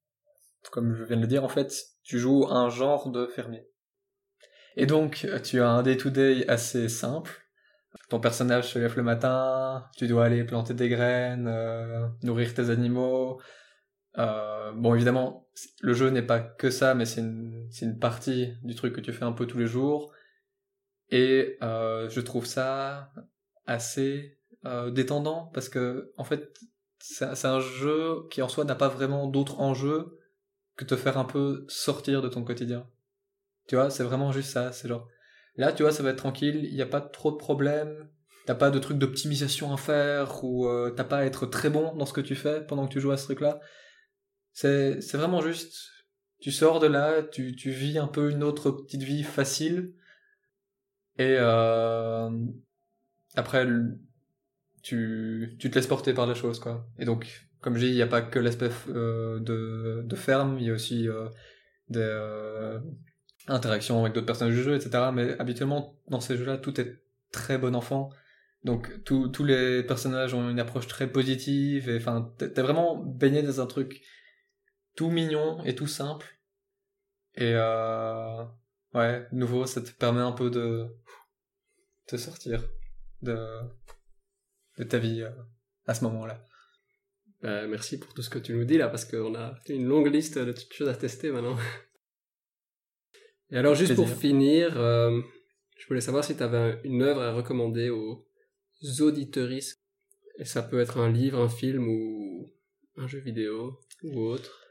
comme 0.71 0.95
je 0.95 1.03
viens 1.03 1.17
de 1.17 1.21
le 1.21 1.27
dire, 1.27 1.43
en 1.43 1.49
fait, 1.49 1.73
tu 2.03 2.19
joues 2.19 2.47
un 2.49 2.69
genre 2.69 3.09
de 3.09 3.27
fermier. 3.27 3.67
Et 4.75 4.86
donc, 4.86 5.27
tu 5.43 5.62
as 5.62 5.69
un 5.69 5.83
day-to-day 5.83 6.47
assez 6.47 6.89
simple. 6.89 7.31
Ton 8.09 8.19
personnage 8.19 8.69
se 8.69 8.79
lève 8.79 8.95
le 8.97 9.03
matin, 9.03 9.86
tu 9.97 10.07
dois 10.07 10.25
aller 10.25 10.43
planter 10.43 10.73
des 10.73 10.89
graines, 10.89 11.47
euh, 11.47 12.07
nourrir 12.23 12.53
tes 12.53 12.69
animaux. 12.69 13.39
Euh, 14.17 14.71
bon, 14.73 14.95
évidemment, 14.95 15.47
le 15.82 15.93
jeu 15.93 16.10
n'est 16.10 16.21
pas 16.21 16.39
que 16.39 16.69
ça, 16.69 16.93
mais 16.93 17.06
c'est 17.06 17.21
une, 17.21 17.69
une 17.82 17.99
partie 17.99 18.54
du 18.63 18.76
truc 18.76 18.93
que 18.93 19.02
tu 19.02 19.13
fais 19.13 19.26
un 19.26 19.32
peu 19.32 19.45
tous 19.47 19.58
les 19.58 19.67
jours. 19.67 20.13
Et 21.10 21.58
euh, 21.62 22.10
je 22.10 22.21
trouve 22.21 22.45
ça 22.45 23.12
assez 23.65 24.39
euh, 24.65 24.91
détendant 24.91 25.52
parce 25.54 25.69
que 25.69 26.12
en 26.17 26.23
fait 26.23 26.58
c'est 26.99 27.45
un 27.45 27.60
jeu 27.60 28.28
qui 28.32 28.41
en 28.41 28.47
soi 28.47 28.63
n'a 28.63 28.76
pas 28.76 28.88
vraiment 28.88 29.28
d'autre 29.28 29.60
enjeu 29.60 30.19
que 30.78 30.86
te 30.86 30.95
faire 30.95 31.17
un 31.17 31.26
peu 31.26 31.65
sortir 31.67 32.21
de 32.21 32.30
ton 32.30 32.43
quotidien. 32.43 32.88
Tu 33.67 33.76
vois, 33.76 33.89
c'est 33.89 34.04
vraiment 34.04 34.32
juste 34.32 34.52
ça. 34.52 34.71
C'est 34.71 34.88
genre 34.88 35.08
là, 35.58 35.73
tu 35.73 35.84
vois, 35.84 35.91
ça 35.91 36.02
va 36.02 36.12
être 36.12 36.17
tranquille. 36.17 36.63
Il 36.63 36.73
n'y 36.73 36.82
a 36.82 36.88
pas 36.88 37.02
trop 37.02 37.32
de 37.32 37.36
problèmes. 37.36 38.10
T'as 38.45 38.56
pas 38.56 38.71
de 38.71 38.80
trucs 38.80 38.97
d'optimisation 38.97 39.73
à 39.73 39.78
faire 39.78 40.43
ou 40.43 40.67
euh, 40.67 40.91
t'as 40.91 41.04
pas 41.04 41.17
à 41.17 41.26
être 41.26 41.45
très 41.45 41.69
bon 41.69 41.93
dans 41.95 42.06
ce 42.06 42.13
que 42.13 42.21
tu 42.21 42.36
fais 42.36 42.65
pendant 42.65 42.88
que 42.88 42.93
tu 42.93 43.02
joues 43.02 43.12
à 43.12 43.17
ce 43.17 43.26
truc-là. 43.26 43.60
C'est 44.54 45.13
vraiment 45.13 45.42
juste. 45.42 45.89
Tu 46.39 46.52
sors 46.52 46.80
de 46.80 46.88
là, 46.88 47.24
tu 47.24 47.56
tu 47.56 47.72
vis 47.72 47.98
un 47.98 48.08
peu 48.08 48.30
une 48.30 48.44
autre 48.44 48.72
petite 48.72 49.04
vie 49.04 49.24
facile 49.24 49.94
et 51.18 51.36
euh, 51.39 52.30
après 53.36 53.66
tu, 54.82 55.56
tu 55.60 55.70
te 55.70 55.76
laisses 55.76 55.88
porter 55.88 56.13
par 56.13 56.28
la 56.28 56.34
chose, 56.34 56.60
quoi. 56.60 56.86
Et 57.00 57.06
donc, 57.06 57.48
comme 57.62 57.78
j'ai 57.78 57.88
dit, 57.88 57.94
il 57.94 57.96
n'y 57.96 58.02
a 58.02 58.08
pas 58.08 58.22
que 58.22 58.39
l'aspect 58.39 58.70
euh, 58.89 59.39
de, 59.39 60.04
de 60.04 60.16
ferme, 60.16 60.58
il 60.60 60.66
y 60.68 60.70
a 60.70 60.74
aussi 60.74 61.08
euh, 61.08 61.30
des 61.89 62.80
interactions 63.48 64.02
avec 64.02 64.13
d'autres 64.13 64.26
personnages 64.26 64.56
du 64.56 64.63
jeu, 64.63 64.76
etc. 64.76 65.12
Mais 65.13 65.38
habituellement, 65.39 65.98
dans 66.10 66.20
ces 66.20 66.36
jeux-là, 66.38 66.58
tout 66.58 66.80
est 66.82 67.02
très 67.32 67.58
bon 67.58 67.76
enfant. 67.76 68.10
Donc, 68.66 69.04
tous 69.04 69.44
les 69.44 69.84
personnages 69.84 70.34
ont 70.34 70.50
une 70.50 70.60
approche 70.60 70.88
très 70.88 71.08
positive, 71.08 71.89
et 71.89 71.98
enfin, 71.98 72.34
t'es 72.38 72.62
vraiment 72.62 72.96
baigné 72.98 73.42
dans 73.42 73.62
un 73.62 73.66
truc 73.66 74.02
tout 74.95 75.10
mignon 75.10 75.63
et 75.63 75.75
tout 75.75 75.88
simple. 75.88 76.27
Et 77.36 77.53
euh, 77.56 78.43
ouais, 78.93 79.27
nouveau, 79.32 79.65
ça 79.65 79.82
te 79.82 79.91
permet 79.91 80.21
un 80.21 80.32
peu 80.34 80.49
de 80.49 80.88
te 82.08 82.17
sortir 82.17 82.63
de 83.21 83.38
de 84.77 84.84
ta 84.84 84.97
vie 84.97 85.21
euh, 85.21 85.29
à 85.86 85.93
ce 85.93 86.03
moment-là. 86.06 86.43
Euh, 87.43 87.67
merci 87.67 87.99
pour 87.99 88.13
tout 88.13 88.21
ce 88.21 88.29
que 88.29 88.39
tu 88.39 88.53
nous 88.53 88.63
dis 88.63 88.77
là, 88.77 88.88
parce 88.88 89.06
qu'on 89.06 89.36
a 89.36 89.56
une 89.67 89.86
longue 89.86 90.08
liste 90.08 90.38
de 90.38 90.53
choses 90.71 90.88
à 90.88 90.95
tester 90.95 91.32
maintenant. 91.32 91.58
Et 93.51 93.58
alors, 93.58 93.75
juste 93.75 93.95
pour 93.95 94.08
finir, 94.08 94.79
euh, 94.79 95.21
je 95.77 95.88
voulais 95.88 96.01
savoir 96.01 96.23
si 96.23 96.36
tu 96.36 96.43
avais 96.43 96.79
une 96.86 97.01
œuvre 97.01 97.21
à 97.21 97.34
recommander 97.34 97.89
aux 97.89 98.25
auditeuristes. 99.01 99.82
Et 100.39 100.45
ça 100.45 100.63
peut 100.63 100.79
être 100.79 100.97
un 100.97 101.12
livre, 101.12 101.39
un 101.39 101.49
film 101.49 101.88
ou 101.88 102.51
un 102.97 103.08
jeu 103.08 103.19
vidéo 103.19 103.79
ou 104.01 104.19
autre. 104.21 104.62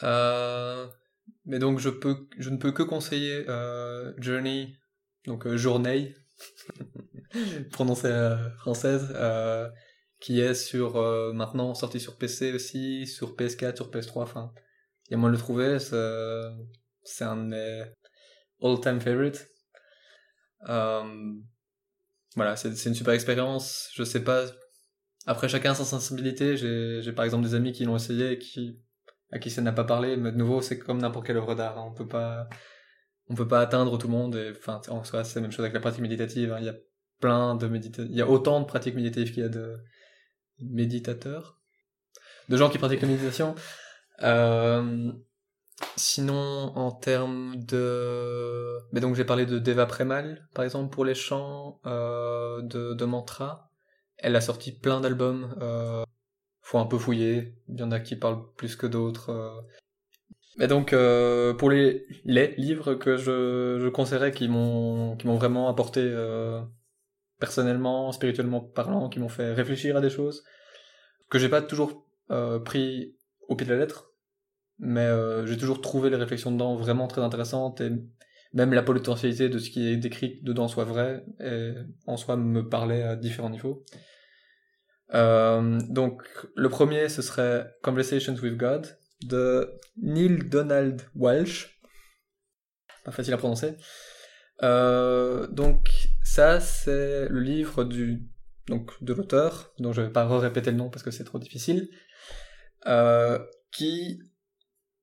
Mais 0.00 1.58
donc, 1.58 1.78
je, 1.78 1.88
peux, 1.88 2.28
je 2.38 2.50
ne 2.50 2.56
peux 2.56 2.72
que 2.72 2.82
conseiller 2.82 3.44
Journey, 4.18 4.76
donc 5.26 5.48
Journey, 5.54 6.14
prononcée 7.70 8.08
euh, 8.08 8.50
française, 8.58 9.12
euh, 9.14 9.68
qui 10.20 10.40
est 10.40 10.54
sur 10.54 10.96
euh, 10.96 11.32
maintenant 11.32 11.74
sorti 11.74 12.00
sur 12.00 12.16
PC 12.16 12.52
aussi, 12.52 13.06
sur 13.06 13.34
PS4, 13.34 13.76
sur 13.76 13.90
PS3. 13.90 14.22
Enfin, 14.22 14.52
il 15.08 15.12
y 15.12 15.14
a 15.14 15.16
moyen 15.16 15.32
de 15.32 15.38
le 15.38 15.42
trouver. 15.42 15.78
C'est 17.04 17.24
un 17.24 17.36
de 17.36 17.42
mes 17.42 17.84
all-time 18.62 19.00
favorites. 19.00 19.48
voilà, 22.36 22.56
c'est 22.56 22.86
une 22.86 22.94
super 22.94 23.14
expérience. 23.14 23.90
Je 23.94 24.04
sais 24.04 24.22
pas. 24.22 24.46
Après, 25.26 25.48
chacun 25.48 25.74
sa 25.74 25.84
sensibilité. 25.84 26.56
J'ai 26.56 27.12
par 27.12 27.24
exemple 27.24 27.44
des 27.44 27.54
amis 27.54 27.72
qui 27.72 27.84
l'ont 27.84 27.96
essayé 27.96 28.32
et 28.32 28.38
qui 28.38 28.80
à 29.32 29.38
qui 29.38 29.50
ça 29.50 29.62
n'a 29.62 29.72
pas 29.72 29.84
parlé, 29.84 30.16
mais 30.16 30.30
de 30.30 30.36
nouveau, 30.36 30.60
c'est 30.60 30.78
comme 30.78 30.98
n'importe 30.98 31.26
quelle 31.26 31.38
œuvre 31.38 31.54
d'art. 31.54 31.78
Hein. 31.78 31.84
On 31.86 31.94
peut 31.94 32.06
pas, 32.06 32.48
on 33.28 33.34
peut 33.34 33.48
pas 33.48 33.60
atteindre 33.60 33.96
tout 33.98 34.06
le 34.06 34.12
monde. 34.12 34.36
Et, 34.36 34.52
enfin, 34.56 34.80
en 34.88 35.02
soi, 35.02 35.24
c'est 35.24 35.36
la 35.36 35.42
même 35.42 35.52
chose 35.52 35.64
avec 35.64 35.72
la 35.72 35.80
pratique 35.80 36.02
méditative. 36.02 36.52
Hein. 36.52 36.58
Il 36.60 36.66
y 36.66 36.68
a 36.68 36.76
plein 37.20 37.54
de 37.54 37.66
méditateurs. 37.66 38.10
Il 38.10 38.16
y 38.16 38.20
a 38.20 38.28
autant 38.28 38.60
de 38.60 38.66
pratiques 38.66 38.94
méditatives 38.94 39.32
qu'il 39.32 39.42
y 39.42 39.46
a 39.46 39.48
de 39.48 39.78
méditateurs, 40.60 41.58
de 42.48 42.56
gens 42.56 42.68
qui 42.68 42.78
pratiquent 42.78 43.02
la 43.02 43.08
méditation. 43.08 43.54
Euh, 44.22 45.10
sinon, 45.96 46.72
en 46.76 46.92
termes 46.92 47.56
de, 47.64 48.78
mais 48.92 49.00
donc 49.00 49.14
j'ai 49.14 49.24
parlé 49.24 49.46
de 49.46 49.58
Deva 49.58 49.86
Premal, 49.86 50.46
par 50.54 50.64
exemple 50.64 50.94
pour 50.94 51.04
les 51.04 51.14
chants 51.14 51.80
euh, 51.86 52.60
de, 52.62 52.92
de 52.92 53.04
mantra. 53.04 53.70
Elle 54.18 54.36
a 54.36 54.40
sorti 54.40 54.72
plein 54.72 55.00
d'albums. 55.00 55.56
Euh, 55.60 56.04
faut 56.62 56.78
un 56.78 56.86
peu 56.86 56.96
fouiller. 56.98 57.54
Il 57.68 57.78
y 57.78 57.82
en 57.82 57.90
a 57.90 58.00
qui 58.00 58.16
parlent 58.16 58.42
plus 58.56 58.76
que 58.76 58.86
d'autres. 58.86 59.30
Euh. 59.30 59.60
Mais 60.58 60.68
donc 60.68 60.92
euh, 60.92 61.54
pour 61.54 61.70
les, 61.70 62.06
les 62.24 62.54
livres 62.56 62.94
que 62.94 63.16
je, 63.16 63.78
je 63.80 63.88
conseillerais 63.88 64.32
qui 64.32 64.48
m'ont 64.48 65.16
vraiment 65.16 65.68
apporté 65.68 66.00
euh, 66.02 66.60
personnellement, 67.40 68.12
spirituellement 68.12 68.60
parlant, 68.60 69.08
qui 69.08 69.18
m'ont 69.18 69.28
fait 69.28 69.52
réfléchir 69.52 69.96
à 69.96 70.00
des 70.00 70.10
choses 70.10 70.44
que 71.30 71.38
j'ai 71.38 71.48
pas 71.48 71.62
toujours 71.62 72.06
pris 72.64 73.16
au 73.48 73.56
pied 73.56 73.66
de 73.66 73.72
la 73.72 73.78
lettre, 73.78 74.12
mais 74.78 75.08
j'ai 75.46 75.56
toujours 75.56 75.80
trouvé 75.80 76.10
les 76.10 76.16
réflexions 76.16 76.52
dedans 76.52 76.76
vraiment 76.76 77.08
très 77.08 77.22
intéressantes 77.22 77.80
et 77.80 77.90
même 78.52 78.74
la 78.74 78.82
potentialité 78.82 79.48
de 79.48 79.58
ce 79.58 79.70
qui 79.70 79.88
est 79.88 79.96
décrit 79.96 80.40
dedans 80.42 80.68
soit 80.68 80.84
vrai 80.84 81.24
et 81.40 81.72
en 82.06 82.18
soi 82.18 82.36
me 82.36 82.68
parlait 82.68 83.02
à 83.02 83.16
différents 83.16 83.50
niveaux. 83.50 83.82
Euh, 85.14 85.78
donc 85.88 86.22
le 86.56 86.68
premier 86.68 87.08
ce 87.08 87.20
serait 87.20 87.70
Conversations 87.82 88.34
with 88.34 88.56
God 88.56 88.86
de 89.26 89.70
Neil 89.96 90.38
Donald 90.48 91.02
Welsh, 91.14 91.78
pas 93.04 93.12
facile 93.12 93.34
à 93.34 93.36
prononcer. 93.36 93.76
donc 94.60 95.90
ça, 96.22 96.60
c'est 96.60 97.28
le 97.28 97.40
livre 97.40 97.84
du, 97.84 98.22
donc, 98.66 98.92
de 99.02 99.12
l'auteur, 99.12 99.74
dont 99.78 99.92
je 99.92 100.02
vais 100.02 100.10
pas 100.10 100.26
répéter 100.38 100.70
le 100.70 100.76
nom 100.76 100.88
parce 100.88 101.02
que 101.02 101.10
c'est 101.10 101.24
trop 101.24 101.38
difficile, 101.38 101.90
euh, 102.86 103.38
qui 103.70 104.20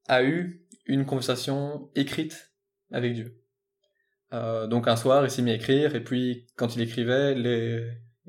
a 0.08 0.24
eu 0.24 0.66
une 0.86 1.06
conversation 1.06 1.92
écrite 1.96 2.52
avec 2.92 3.14
Dieu. 3.14 3.44
Euh, 4.34 4.68
donc 4.68 4.88
un 4.88 4.96
soir, 4.96 5.24
il 5.24 5.30
s'est 5.30 5.42
mis 5.42 5.52
à 5.52 5.56
écrire, 5.56 5.96
et 5.96 6.04
puis 6.04 6.48
quand 6.56 6.76
il 6.76 6.82
écrivait, 6.82 7.36
les 7.36 7.88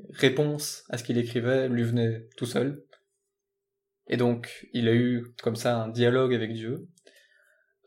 réponses 0.09 0.83
à 0.89 0.97
ce 0.97 1.03
qu'il 1.03 1.17
écrivait 1.17 1.69
lui 1.69 1.83
venaient 1.83 2.27
tout 2.37 2.45
seul. 2.45 2.83
Et 4.07 4.17
donc, 4.17 4.67
il 4.73 4.87
a 4.87 4.93
eu 4.93 5.33
comme 5.41 5.55
ça 5.55 5.81
un 5.81 5.87
dialogue 5.87 6.33
avec 6.33 6.53
Dieu. 6.53 6.87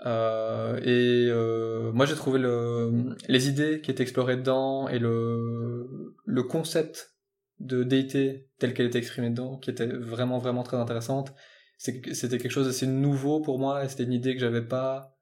Euh, 0.07 0.79
et 0.83 1.31
euh, 1.31 1.93
moi 1.93 2.05
j'ai 2.05 2.17
trouvé 2.17 2.39
le, 2.39 3.17
les 3.29 3.49
idées 3.49 3.81
qui 3.81 3.91
étaient 3.91 4.03
explorées 4.03 4.37
dedans 4.37 4.89
et 4.89 4.99
le, 4.99 6.43
concept 6.51 7.15
de 7.61 7.85
déité 7.85 8.49
tel 8.59 8.75
qu'elle 8.75 8.87
était 8.87 8.99
exprimée 8.99 9.31
dedans, 9.31 9.57
qui 9.57 9.71
était 9.71 9.87
vraiment 9.87 10.39
vraiment 10.39 10.63
très 10.63 10.77
intéressante. 10.77 11.33
C'était 11.79 12.39
quelque 12.39 12.51
chose 12.51 12.67
d'assez 12.67 12.87
nouveau 12.87 13.41
pour 13.41 13.59
moi 13.59 13.89
c'était 13.89 14.05
une 14.05 14.13
idée 14.13 14.35
que 14.35 14.41
j'avais 14.41 14.67
pas 14.67 15.17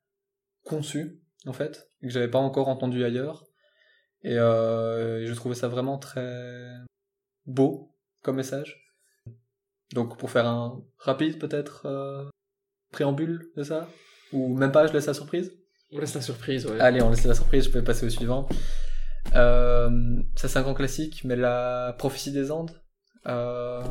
conçu, 0.65 1.21
en 1.47 1.53
fait, 1.53 1.91
que 2.03 2.09
j'avais 2.09 2.31
pas 2.31 2.39
encore 2.39 2.69
entendu 2.69 3.05
ailleurs. 3.05 3.45
Et, 4.25 4.39
euh, 4.39 5.27
je 5.27 5.35
trouvais 5.35 5.55
ça 5.55 5.69
vraiment 5.69 5.99
très 5.99 6.69
beau 7.47 7.97
comme 8.23 8.37
message. 8.37 8.79
Donc 9.95 10.17
pour 10.19 10.31
faire 10.31 10.47
un 10.47 10.83
rapide 10.99 11.39
peut-être 11.39 11.87
euh, 11.87 12.29
préambule 12.93 13.51
de 13.57 13.63
ça? 13.63 13.89
Ou 14.33 14.57
même 14.57 14.73
pas, 14.73 14.87
je 14.87 14.93
laisse 14.93 15.07
la 15.07 15.15
surprise? 15.15 15.53
On 15.93 15.99
laisse 15.99 16.15
la 16.15 16.23
surprise, 16.23 16.67
ouais. 16.67 16.81
Allez, 16.81 17.03
on 17.03 17.11
laisse 17.11 17.25
la 17.25 17.35
surprise, 17.35 17.65
je 17.65 17.71
peux 17.71 17.85
passer 17.85 18.07
au 18.07 18.11
suivant. 18.11 18.49
Euh, 19.35 20.23
ça 20.37 20.49
c'est 20.49 20.59
un 20.59 20.63
grand 20.63 20.75
classique, 20.75 21.23
mais 21.25 21.37
la 21.37 21.95
prophétie 21.99 22.33
des 22.33 22.51
Andes. 22.51 22.81
Euh, 23.27 23.83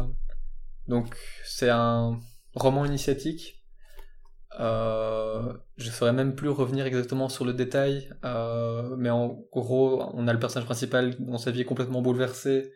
donc 0.87 1.15
c'est 1.45 1.69
un 1.69 2.19
roman 2.55 2.85
initiatique. 2.85 3.60
Euh, 4.59 5.53
je 5.77 5.89
saurais 5.89 6.11
même 6.11 6.35
plus 6.35 6.49
revenir 6.49 6.85
exactement 6.85 7.29
sur 7.29 7.45
le 7.45 7.53
détail, 7.53 8.11
euh, 8.25 8.95
mais 8.97 9.09
en 9.09 9.45
gros, 9.51 10.03
on 10.13 10.27
a 10.27 10.33
le 10.33 10.39
personnage 10.39 10.65
principal 10.65 11.15
dont 11.19 11.37
sa 11.37 11.51
vie 11.51 11.61
est 11.61 11.65
complètement 11.65 12.01
bouleversée 12.01 12.73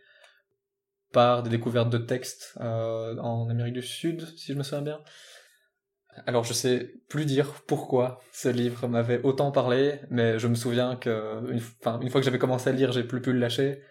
par 1.12 1.44
des 1.44 1.50
découvertes 1.50 1.90
de 1.90 1.98
textes 1.98 2.58
euh, 2.62 3.18
en 3.18 3.50
Amérique 3.50 3.74
du 3.74 3.82
Sud, 3.82 4.26
si 4.38 4.54
je 4.54 4.58
me 4.58 4.64
souviens 4.64 4.82
bien. 4.82 5.02
Alors 6.26 6.46
je 6.46 6.54
sais 6.54 6.94
plus 7.10 7.26
dire 7.26 7.62
pourquoi 7.68 8.20
ce 8.32 8.48
livre 8.48 8.88
m'avait 8.88 9.22
autant 9.24 9.52
parlé, 9.52 10.00
mais 10.10 10.40
je 10.40 10.48
me 10.48 10.56
souviens 10.56 10.96
que 10.96 11.42
une, 11.52 11.60
une 12.02 12.10
fois 12.10 12.22
que 12.22 12.26
j'avais 12.26 12.40
commencé 12.40 12.70
à 12.70 12.74
lire, 12.74 12.94
j'ai 12.94 13.04
plus 13.04 13.22
pu 13.22 13.34
le 13.34 13.40
lâcher. 13.40 13.82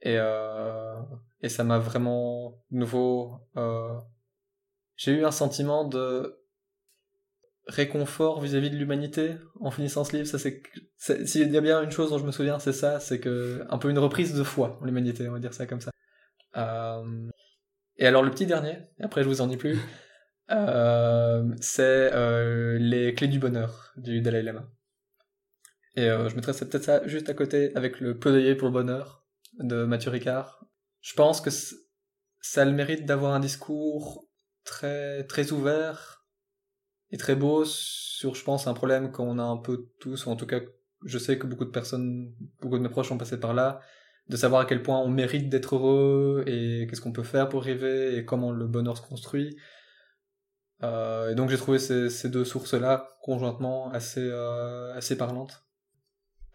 Et, 0.00 0.16
euh, 0.18 0.96
et 1.40 1.48
ça 1.48 1.62
m'a 1.62 1.78
vraiment 1.78 2.60
nouveau. 2.72 3.38
J'ai 4.96 5.12
eu 5.12 5.24
un 5.24 5.30
sentiment 5.30 5.84
de 5.84 6.41
réconfort 7.66 8.40
vis-à-vis 8.40 8.70
de 8.70 8.76
l'humanité 8.76 9.36
en 9.60 9.70
finissant 9.70 10.04
ce 10.04 10.16
livre. 10.16 10.26
Ça 10.26 10.38
c'est, 10.38 11.26
s'il 11.26 11.52
y 11.52 11.56
a 11.56 11.60
bien 11.60 11.82
une 11.82 11.90
chose 11.90 12.10
dont 12.10 12.18
je 12.18 12.24
me 12.24 12.32
souviens, 12.32 12.58
c'est 12.58 12.72
ça, 12.72 13.00
c'est 13.00 13.20
que 13.20 13.64
un 13.70 13.78
peu 13.78 13.90
une 13.90 13.98
reprise 13.98 14.34
de 14.34 14.42
foi 14.42 14.78
en 14.80 14.84
l'humanité, 14.84 15.28
on 15.28 15.32
va 15.32 15.38
dire 15.38 15.54
ça 15.54 15.66
comme 15.66 15.80
ça. 15.80 15.90
Euh, 16.56 17.28
et 17.96 18.06
alors 18.06 18.22
le 18.22 18.30
petit 18.30 18.46
dernier, 18.46 18.78
après 19.00 19.22
je 19.22 19.28
vous 19.28 19.40
en 19.40 19.46
dis 19.46 19.56
plus. 19.56 19.78
Euh, 20.50 21.44
c'est 21.60 22.10
euh, 22.12 22.76
les 22.78 23.14
clés 23.14 23.28
du 23.28 23.38
bonheur 23.38 23.92
du 23.96 24.20
Dalai 24.20 24.42
Lama. 24.42 24.68
Et 25.96 26.10
euh, 26.10 26.28
je 26.28 26.36
mettrais 26.36 26.52
peut-être 26.52 26.84
ça 26.84 27.06
juste 27.06 27.30
à 27.30 27.34
côté 27.34 27.74
avec 27.74 28.00
le 28.00 28.18
plaidoyer 28.18 28.54
pour 28.54 28.68
le 28.68 28.72
bonheur 28.72 29.24
de 29.60 29.84
Mathieu 29.84 30.10
Ricard. 30.10 30.66
Je 31.00 31.14
pense 31.14 31.40
que 31.40 31.48
ça 31.50 32.62
a 32.62 32.64
le 32.64 32.72
mérite 32.72 33.06
d'avoir 33.06 33.32
un 33.32 33.40
discours 33.40 34.26
très 34.64 35.24
très 35.24 35.52
ouvert 35.52 36.21
et 37.12 37.16
très 37.16 37.36
beau 37.36 37.64
sur, 37.64 38.34
je 38.34 38.42
pense, 38.42 38.66
un 38.66 38.74
problème 38.74 39.12
qu'on 39.12 39.38
a 39.38 39.42
un 39.42 39.58
peu 39.58 39.86
tous, 40.00 40.26
ou 40.26 40.30
en 40.30 40.36
tout 40.36 40.46
cas, 40.46 40.60
je 41.04 41.18
sais 41.18 41.38
que 41.38 41.46
beaucoup 41.46 41.64
de 41.64 41.70
personnes, 41.70 42.32
beaucoup 42.60 42.78
de 42.78 42.82
mes 42.82 42.88
proches 42.88 43.12
ont 43.12 43.18
passé 43.18 43.38
par 43.38 43.54
là, 43.54 43.80
de 44.28 44.36
savoir 44.36 44.62
à 44.62 44.64
quel 44.64 44.82
point 44.82 44.98
on 44.98 45.08
mérite 45.08 45.48
d'être 45.48 45.76
heureux 45.76 46.44
et 46.46 46.86
qu'est-ce 46.88 47.00
qu'on 47.00 47.12
peut 47.12 47.22
faire 47.22 47.48
pour 47.48 47.60
arriver 47.60 48.16
et 48.16 48.24
comment 48.24 48.50
le 48.50 48.66
bonheur 48.66 48.96
se 48.96 49.02
construit. 49.02 49.56
Euh, 50.82 51.30
et 51.30 51.34
donc 51.34 51.50
j'ai 51.50 51.56
trouvé 51.56 51.78
ces, 51.78 52.10
ces 52.10 52.28
deux 52.28 52.44
sources-là 52.44 53.08
conjointement 53.22 53.90
assez, 53.92 54.20
euh, 54.20 54.92
assez 54.94 55.16
parlantes 55.16 55.64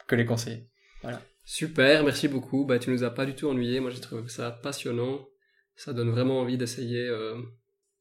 que 0.08 0.16
les 0.16 0.26
conseiller. 0.26 0.70
Voilà. 1.02 1.22
Super, 1.44 2.04
merci 2.04 2.28
beaucoup. 2.28 2.66
Bah, 2.66 2.80
tu 2.80 2.90
nous 2.90 3.04
as 3.04 3.10
pas 3.12 3.26
du 3.26 3.36
tout 3.36 3.48
ennuyé. 3.48 3.80
Moi, 3.80 3.90
j'ai 3.92 4.02
trouvé 4.02 4.28
ça 4.28 4.52
passionnant. 4.52 5.26
Ça 5.76 5.94
donne 5.94 6.10
vraiment 6.10 6.42
envie 6.42 6.58
d'essayer 6.58 7.08
euh, 7.08 7.38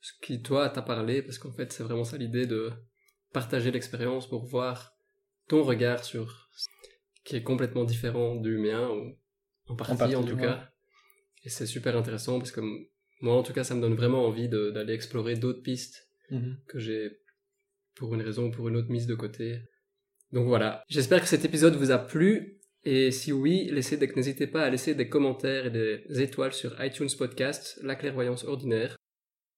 ce 0.06 0.12
qui, 0.22 0.40
toi, 0.40 0.68
t'a 0.68 0.82
parlé, 0.82 1.20
parce 1.20 1.38
qu'en 1.38 1.50
fait, 1.50 1.72
c'est 1.72 1.82
vraiment 1.82 2.04
ça 2.04 2.16
l'idée 2.16 2.46
de 2.46 2.70
partager 3.32 3.72
l'expérience 3.72 4.28
pour 4.28 4.44
voir 4.46 4.96
ton 5.48 5.64
regard 5.64 6.04
sur 6.04 6.48
qui 7.24 7.34
est 7.34 7.42
complètement 7.42 7.82
différent 7.84 8.36
du 8.36 8.56
mien, 8.56 8.88
ou 8.88 9.18
en 9.66 9.74
partie 9.74 9.94
en, 9.94 9.96
partie, 9.96 10.14
en 10.14 10.24
tout 10.24 10.36
cas. 10.36 10.70
Et 11.42 11.48
c'est 11.48 11.66
super 11.66 11.96
intéressant 11.96 12.38
parce 12.38 12.52
que 12.52 12.60
moi, 13.20 13.34
en 13.34 13.42
tout 13.42 13.52
cas, 13.52 13.64
ça 13.64 13.74
me 13.74 13.80
donne 13.80 13.94
vraiment 13.94 14.24
envie 14.24 14.48
d'aller 14.48 14.92
explorer 14.92 15.34
d'autres 15.34 15.62
pistes 15.62 16.06
Mhm. 16.30 16.56
que 16.66 16.78
j'ai 16.78 17.18
pour 17.94 18.14
une 18.14 18.22
raison 18.22 18.46
ou 18.46 18.50
pour 18.50 18.68
une 18.68 18.76
autre 18.76 18.90
mise 18.90 19.06
de 19.06 19.14
côté. 19.14 19.60
Donc 20.32 20.46
voilà, 20.46 20.82
j'espère 20.88 21.20
que 21.20 21.28
cet 21.28 21.44
épisode 21.44 21.76
vous 21.76 21.90
a 21.90 21.98
plu 21.98 22.60
et 22.84 23.10
si 23.10 23.32
oui, 23.32 23.70
n'hésitez 23.72 24.46
pas 24.46 24.62
à 24.62 24.70
laisser 24.70 24.94
des 24.94 25.08
commentaires 25.08 25.66
et 25.66 25.70
des 25.70 26.20
étoiles 26.20 26.52
sur 26.52 26.82
iTunes 26.84 27.08
Podcast, 27.16 27.78
La 27.82 27.96
Clairvoyance 27.96 28.44
Ordinaire, 28.44 28.96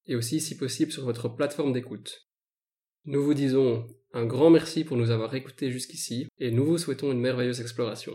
et 0.09 0.17
aussi 0.17 0.41
si 0.41 0.57
possible 0.57 0.91
sur 0.91 1.05
votre 1.05 1.29
plateforme 1.29 1.73
d'écoute. 1.73 2.27
Nous 3.05 3.23
vous 3.23 3.35
disons 3.35 3.87
un 4.13 4.27
grand 4.27 4.51
merci 4.51 4.83
pour 4.85 4.97
nous 4.97 5.11
avoir 5.11 5.35
écoutés 5.35 5.71
jusqu'ici 5.71 6.27
et 6.39 6.51
nous 6.51 6.65
vous 6.65 6.79
souhaitons 6.79 7.13
une 7.13 7.21
merveilleuse 7.21 7.61
exploration. 7.61 8.15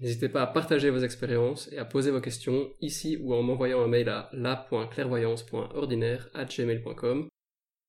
N'hésitez 0.00 0.28
pas 0.28 0.42
à 0.42 0.46
partager 0.46 0.90
vos 0.90 1.00
expériences 1.00 1.72
et 1.72 1.78
à 1.78 1.84
poser 1.84 2.10
vos 2.10 2.20
questions 2.20 2.72
ici 2.80 3.16
ou 3.16 3.32
en 3.34 3.42
m'envoyant 3.42 3.82
un 3.82 3.88
mail 3.88 4.08
à 4.08 4.30
la.clairvoyance.ordinaire@gmail.com 4.32 7.28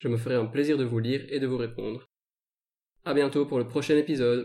je 0.02 0.08
me 0.08 0.18
ferai 0.18 0.34
un 0.34 0.48
plaisir 0.48 0.80
de 0.80 0.84
vous 0.84 0.98
lire 0.98 1.24
et 1.30 1.40
de 1.40 1.46
vous 1.46 1.58
répondre. 1.58 2.10
À 3.06 3.14
bientôt 3.14 3.46
pour 3.46 3.60
le 3.60 3.68
prochain 3.68 3.96
épisode. 3.96 4.40